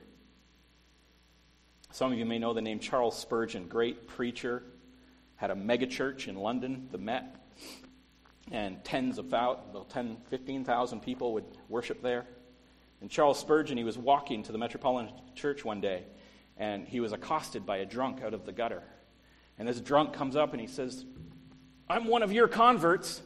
Some 1.91 2.12
of 2.12 2.17
you 2.17 2.26
may 2.26 2.39
know 2.39 2.54
the 2.54 2.62
name 2.62 2.80
Charles 2.80 3.17
Spurgeon, 3.17 3.67
great 3.67 4.08
preacher, 4.08 4.63
had 5.38 5.52
a 5.52 5.56
megachurch 5.56 6.28
in 6.28 6.36
London, 6.36 6.89
the 6.91 6.98
Met, 6.98 7.36
and 8.52 8.84
tens 8.84 9.17
of 9.17 9.30
thousands, 9.30 9.74
well, 9.74 9.86
10, 9.86 10.17
15,000 10.30 11.00
people 11.02 11.34
would 11.34 11.45
worship 11.69 12.02
there. 12.02 12.26
And 13.06 13.12
Charles 13.12 13.38
Spurgeon, 13.38 13.78
he 13.78 13.84
was 13.84 14.00
walking 14.00 14.41
to 14.41 14.52
the 14.52 14.58
Metropolitan 14.58 15.13
Church 15.36 15.63
one 15.63 15.80
day, 15.80 16.06
and 16.58 16.88
he 16.88 17.00
was 17.00 17.13
accosted 17.13 17.63
by 17.63 17.78
a 17.78 17.86
drunk 17.86 18.24
out 18.24 18.34
of 18.34 18.48
the 18.48 18.52
gutter. 18.52 18.82
And 19.60 19.68
this 19.68 19.80
drunk 19.80 20.13
comes 20.13 20.36
up 20.36 20.54
and 20.54 20.60
he 20.60 20.65
says, 20.65 21.06
I'm 21.88 22.08
one 22.08 22.24
of 22.24 22.32
your 22.32 22.48
converts. 22.48 23.22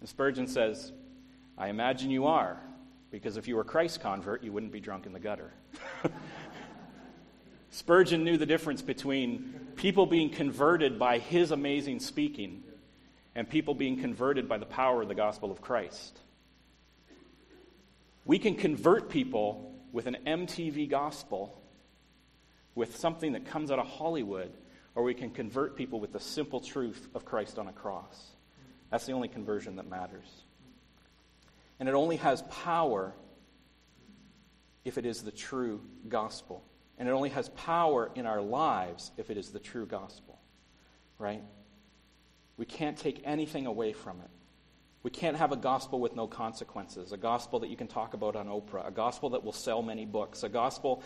And 0.00 0.08
Spurgeon 0.08 0.46
says, 0.46 0.92
I 1.58 1.68
imagine 1.68 2.10
you 2.10 2.24
are, 2.24 2.58
because 3.10 3.36
if 3.36 3.46
you 3.46 3.56
were 3.56 3.64
Christ's 3.64 3.98
convert, 3.98 4.42
you 4.42 4.50
wouldn't 4.50 4.72
be 4.72 4.80
drunk 4.80 5.04
in 5.04 5.12
the 5.12 5.20
gutter. 5.20 5.52
Spurgeon 7.70 8.24
knew 8.24 8.38
the 8.38 8.46
difference 8.46 8.80
between 8.80 9.72
people 9.76 10.06
being 10.06 10.30
converted 10.30 10.98
by 10.98 11.18
his 11.18 11.50
amazing 11.50 12.00
speaking 12.00 12.62
and 13.34 13.46
people 13.46 13.74
being 13.74 14.00
converted 14.00 14.48
by 14.48 14.56
the 14.56 14.64
power 14.64 15.02
of 15.02 15.08
the 15.08 15.14
gospel 15.14 15.52
of 15.52 15.60
Christ. 15.60 16.18
We 18.24 18.38
can 18.38 18.54
convert 18.54 19.08
people 19.08 19.74
with 19.92 20.06
an 20.06 20.16
MTV 20.26 20.88
gospel, 20.88 21.60
with 22.74 22.96
something 22.96 23.32
that 23.32 23.46
comes 23.46 23.70
out 23.70 23.78
of 23.78 23.86
Hollywood, 23.86 24.52
or 24.94 25.02
we 25.02 25.14
can 25.14 25.30
convert 25.30 25.76
people 25.76 26.00
with 26.00 26.12
the 26.12 26.20
simple 26.20 26.60
truth 26.60 27.08
of 27.14 27.24
Christ 27.24 27.58
on 27.58 27.68
a 27.68 27.72
cross. 27.72 28.30
That's 28.90 29.06
the 29.06 29.12
only 29.12 29.28
conversion 29.28 29.76
that 29.76 29.88
matters. 29.88 30.26
And 31.80 31.88
it 31.88 31.94
only 31.94 32.16
has 32.16 32.42
power 32.42 33.12
if 34.84 34.98
it 34.98 35.06
is 35.06 35.22
the 35.22 35.32
true 35.32 35.80
gospel. 36.08 36.62
And 36.98 37.08
it 37.08 37.12
only 37.12 37.30
has 37.30 37.48
power 37.50 38.10
in 38.14 38.26
our 38.26 38.40
lives 38.40 39.10
if 39.16 39.30
it 39.30 39.36
is 39.36 39.50
the 39.50 39.58
true 39.58 39.86
gospel. 39.86 40.38
Right? 41.18 41.42
We 42.56 42.66
can't 42.66 42.96
take 42.96 43.22
anything 43.24 43.66
away 43.66 43.92
from 43.92 44.20
it. 44.20 44.30
We 45.02 45.10
can't 45.10 45.36
have 45.36 45.50
a 45.50 45.56
gospel 45.56 46.00
with 46.00 46.14
no 46.14 46.26
consequences, 46.28 47.12
a 47.12 47.16
gospel 47.16 47.60
that 47.60 47.68
you 47.70 47.76
can 47.76 47.88
talk 47.88 48.14
about 48.14 48.36
on 48.36 48.46
Oprah, 48.46 48.86
a 48.86 48.92
gospel 48.92 49.30
that 49.30 49.42
will 49.42 49.52
sell 49.52 49.82
many 49.82 50.06
books, 50.06 50.44
a 50.44 50.48
gospel 50.48 51.02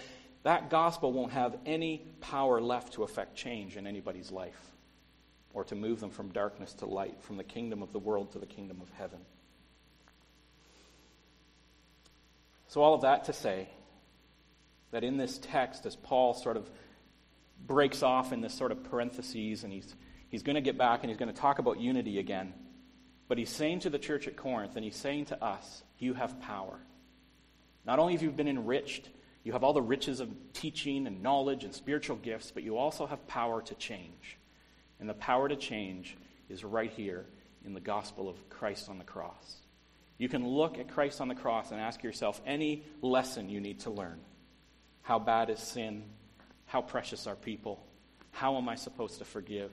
that 0.46 0.70
gospel 0.70 1.12
won't 1.12 1.32
have 1.32 1.56
any 1.66 2.06
power 2.20 2.60
left 2.60 2.92
to 2.92 3.02
affect 3.02 3.34
change 3.34 3.76
in 3.76 3.84
anybody's 3.84 4.30
life 4.30 4.70
or 5.52 5.64
to 5.64 5.74
move 5.74 5.98
them 5.98 6.10
from 6.10 6.28
darkness 6.28 6.72
to 6.74 6.86
light, 6.86 7.20
from 7.20 7.36
the 7.36 7.42
kingdom 7.42 7.82
of 7.82 7.92
the 7.92 7.98
world 7.98 8.30
to 8.30 8.38
the 8.38 8.46
kingdom 8.46 8.80
of 8.80 8.88
heaven. 8.90 9.18
So, 12.68 12.80
all 12.80 12.94
of 12.94 13.00
that 13.00 13.24
to 13.24 13.32
say 13.32 13.68
that 14.92 15.02
in 15.02 15.16
this 15.16 15.38
text, 15.38 15.84
as 15.84 15.96
Paul 15.96 16.32
sort 16.32 16.56
of 16.56 16.70
breaks 17.66 18.04
off 18.04 18.32
in 18.32 18.40
this 18.40 18.54
sort 18.54 18.70
of 18.70 18.84
parentheses 18.84 19.64
and 19.64 19.72
he's, 19.72 19.96
he's 20.28 20.44
going 20.44 20.54
to 20.54 20.60
get 20.60 20.78
back 20.78 21.00
and 21.02 21.10
he's 21.10 21.18
going 21.18 21.34
to 21.34 21.40
talk 21.40 21.58
about 21.58 21.80
unity 21.80 22.20
again. 22.20 22.54
But 23.28 23.38
he's 23.38 23.50
saying 23.50 23.80
to 23.80 23.90
the 23.90 23.98
church 23.98 24.28
at 24.28 24.36
Corinth, 24.36 24.76
and 24.76 24.84
he's 24.84 24.96
saying 24.96 25.26
to 25.26 25.44
us, 25.44 25.82
you 25.98 26.14
have 26.14 26.40
power. 26.40 26.78
Not 27.84 27.98
only 27.98 28.12
have 28.12 28.22
you 28.22 28.30
been 28.30 28.48
enriched, 28.48 29.08
you 29.42 29.52
have 29.52 29.64
all 29.64 29.72
the 29.72 29.82
riches 29.82 30.20
of 30.20 30.28
teaching 30.52 31.06
and 31.06 31.22
knowledge 31.22 31.64
and 31.64 31.74
spiritual 31.74 32.16
gifts, 32.16 32.50
but 32.50 32.62
you 32.62 32.76
also 32.76 33.06
have 33.06 33.26
power 33.26 33.62
to 33.62 33.74
change. 33.74 34.38
And 34.98 35.08
the 35.08 35.14
power 35.14 35.48
to 35.48 35.56
change 35.56 36.16
is 36.48 36.64
right 36.64 36.90
here 36.90 37.26
in 37.64 37.74
the 37.74 37.80
gospel 37.80 38.28
of 38.28 38.48
Christ 38.48 38.88
on 38.88 38.98
the 38.98 39.04
cross. 39.04 39.56
You 40.18 40.28
can 40.28 40.46
look 40.46 40.78
at 40.78 40.88
Christ 40.88 41.20
on 41.20 41.28
the 41.28 41.34
cross 41.34 41.70
and 41.70 41.80
ask 41.80 42.02
yourself 42.02 42.40
any 42.46 42.84
lesson 43.02 43.48
you 43.48 43.60
need 43.60 43.80
to 43.80 43.90
learn. 43.90 44.18
How 45.02 45.18
bad 45.18 45.50
is 45.50 45.60
sin? 45.60 46.04
How 46.66 46.80
precious 46.82 47.26
are 47.26 47.36
people? 47.36 47.84
How 48.32 48.56
am 48.56 48.68
I 48.68 48.74
supposed 48.74 49.18
to 49.18 49.24
forgive? 49.24 49.70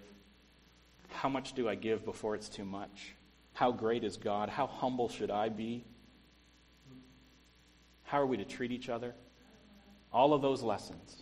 How 1.09 1.29
much 1.29 1.53
do 1.53 1.67
I 1.69 1.75
give 1.75 2.05
before 2.05 2.35
it's 2.35 2.49
too 2.49 2.65
much? 2.65 3.15
How 3.53 3.71
great 3.71 4.03
is 4.03 4.17
God? 4.17 4.49
How 4.49 4.67
humble 4.67 5.09
should 5.09 5.31
I 5.31 5.49
be? 5.49 5.85
How 8.03 8.21
are 8.21 8.25
we 8.25 8.37
to 8.37 8.45
treat 8.45 8.71
each 8.71 8.89
other? 8.89 9.13
All 10.11 10.33
of 10.33 10.41
those 10.41 10.61
lessons 10.61 11.21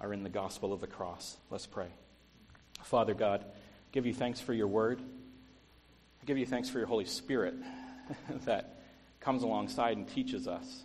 are 0.00 0.12
in 0.12 0.22
the 0.22 0.28
gospel 0.28 0.72
of 0.72 0.80
the 0.80 0.86
cross. 0.86 1.36
Let's 1.50 1.66
pray. 1.66 1.88
Father 2.82 3.14
God, 3.14 3.42
I 3.42 3.92
give 3.92 4.06
you 4.06 4.14
thanks 4.14 4.40
for 4.40 4.52
your 4.52 4.68
word. 4.68 5.00
I 5.00 6.24
give 6.26 6.38
you 6.38 6.46
thanks 6.46 6.68
for 6.68 6.78
your 6.78 6.86
Holy 6.86 7.04
Spirit 7.04 7.54
that 8.44 8.82
comes 9.20 9.42
alongside 9.42 9.96
and 9.96 10.08
teaches 10.08 10.46
us 10.46 10.84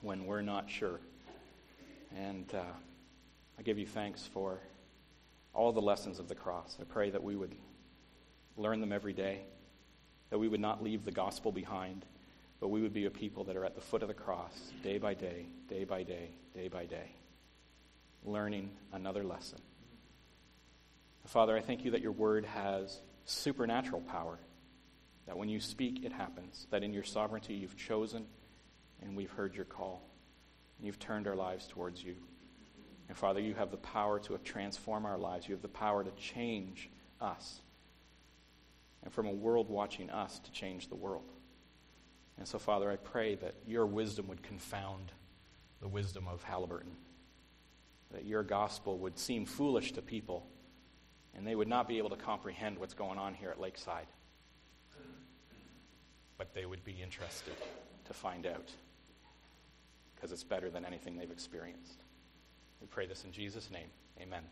when 0.00 0.26
we're 0.26 0.42
not 0.42 0.70
sure. 0.70 1.00
And 2.18 2.46
uh, 2.54 2.62
I 3.58 3.62
give 3.62 3.78
you 3.78 3.86
thanks 3.86 4.28
for 4.32 4.58
all 5.54 5.72
the 5.72 5.82
lessons 5.82 6.18
of 6.18 6.28
the 6.28 6.34
cross. 6.34 6.76
I 6.80 6.84
pray 6.84 7.10
that 7.10 7.22
we 7.22 7.36
would 7.36 7.54
learn 8.56 8.80
them 8.80 8.92
every 8.92 9.12
day, 9.12 9.40
that 10.30 10.38
we 10.38 10.48
would 10.48 10.60
not 10.60 10.82
leave 10.82 11.04
the 11.04 11.12
gospel 11.12 11.52
behind, 11.52 12.04
but 12.60 12.68
we 12.68 12.80
would 12.80 12.92
be 12.92 13.06
a 13.06 13.10
people 13.10 13.44
that 13.44 13.56
are 13.56 13.64
at 13.64 13.74
the 13.74 13.80
foot 13.80 14.02
of 14.02 14.08
the 14.08 14.14
cross 14.14 14.72
day 14.82 14.98
by 14.98 15.14
day, 15.14 15.46
day 15.68 15.84
by 15.84 16.02
day, 16.02 16.30
day 16.54 16.68
by 16.68 16.84
day, 16.84 17.10
learning 18.24 18.70
another 18.92 19.24
lesson. 19.24 19.58
Father, 21.26 21.56
I 21.56 21.60
thank 21.60 21.84
you 21.84 21.92
that 21.92 22.02
your 22.02 22.12
word 22.12 22.44
has 22.44 23.00
supernatural 23.24 24.00
power, 24.02 24.38
that 25.26 25.36
when 25.36 25.48
you 25.48 25.60
speak, 25.60 26.04
it 26.04 26.12
happens, 26.12 26.66
that 26.70 26.82
in 26.82 26.92
your 26.92 27.04
sovereignty 27.04 27.54
you've 27.54 27.76
chosen 27.76 28.26
and 29.00 29.16
we've 29.16 29.30
heard 29.30 29.54
your 29.54 29.64
call, 29.64 30.02
and 30.78 30.86
you've 30.86 30.98
turned 30.98 31.26
our 31.26 31.36
lives 31.36 31.66
towards 31.66 32.02
you. 32.02 32.16
And 33.08 33.16
Father, 33.16 33.40
you 33.40 33.54
have 33.54 33.70
the 33.70 33.76
power 33.76 34.18
to 34.20 34.38
transform 34.38 35.04
our 35.04 35.18
lives. 35.18 35.48
You 35.48 35.54
have 35.54 35.62
the 35.62 35.68
power 35.68 36.02
to 36.02 36.10
change 36.12 36.88
us. 37.20 37.60
And 39.02 39.12
from 39.12 39.26
a 39.26 39.32
world 39.32 39.68
watching 39.68 40.10
us 40.10 40.38
to 40.40 40.52
change 40.52 40.88
the 40.88 40.94
world. 40.94 41.30
And 42.38 42.46
so, 42.46 42.58
Father, 42.58 42.90
I 42.90 42.96
pray 42.96 43.34
that 43.36 43.54
your 43.66 43.86
wisdom 43.86 44.28
would 44.28 44.42
confound 44.42 45.12
the 45.80 45.88
wisdom 45.88 46.26
of 46.28 46.44
Haliburton. 46.44 46.94
That 48.12 48.24
your 48.24 48.42
gospel 48.42 48.98
would 48.98 49.18
seem 49.18 49.44
foolish 49.44 49.92
to 49.92 50.02
people, 50.02 50.46
and 51.34 51.46
they 51.46 51.54
would 51.54 51.68
not 51.68 51.88
be 51.88 51.98
able 51.98 52.10
to 52.10 52.16
comprehend 52.16 52.78
what's 52.78 52.94
going 52.94 53.18
on 53.18 53.34
here 53.34 53.50
at 53.50 53.60
Lakeside. 53.60 54.06
But 56.38 56.54
they 56.54 56.66
would 56.66 56.84
be 56.84 56.96
interested 57.02 57.54
to 58.04 58.12
find 58.12 58.46
out, 58.46 58.70
because 60.14 60.30
it's 60.30 60.44
better 60.44 60.70
than 60.70 60.84
anything 60.84 61.16
they've 61.16 61.30
experienced. 61.30 62.02
We 62.80 62.86
pray 62.86 63.06
this 63.06 63.24
in 63.24 63.32
Jesus' 63.32 63.70
name. 63.70 63.88
Amen. 64.20 64.42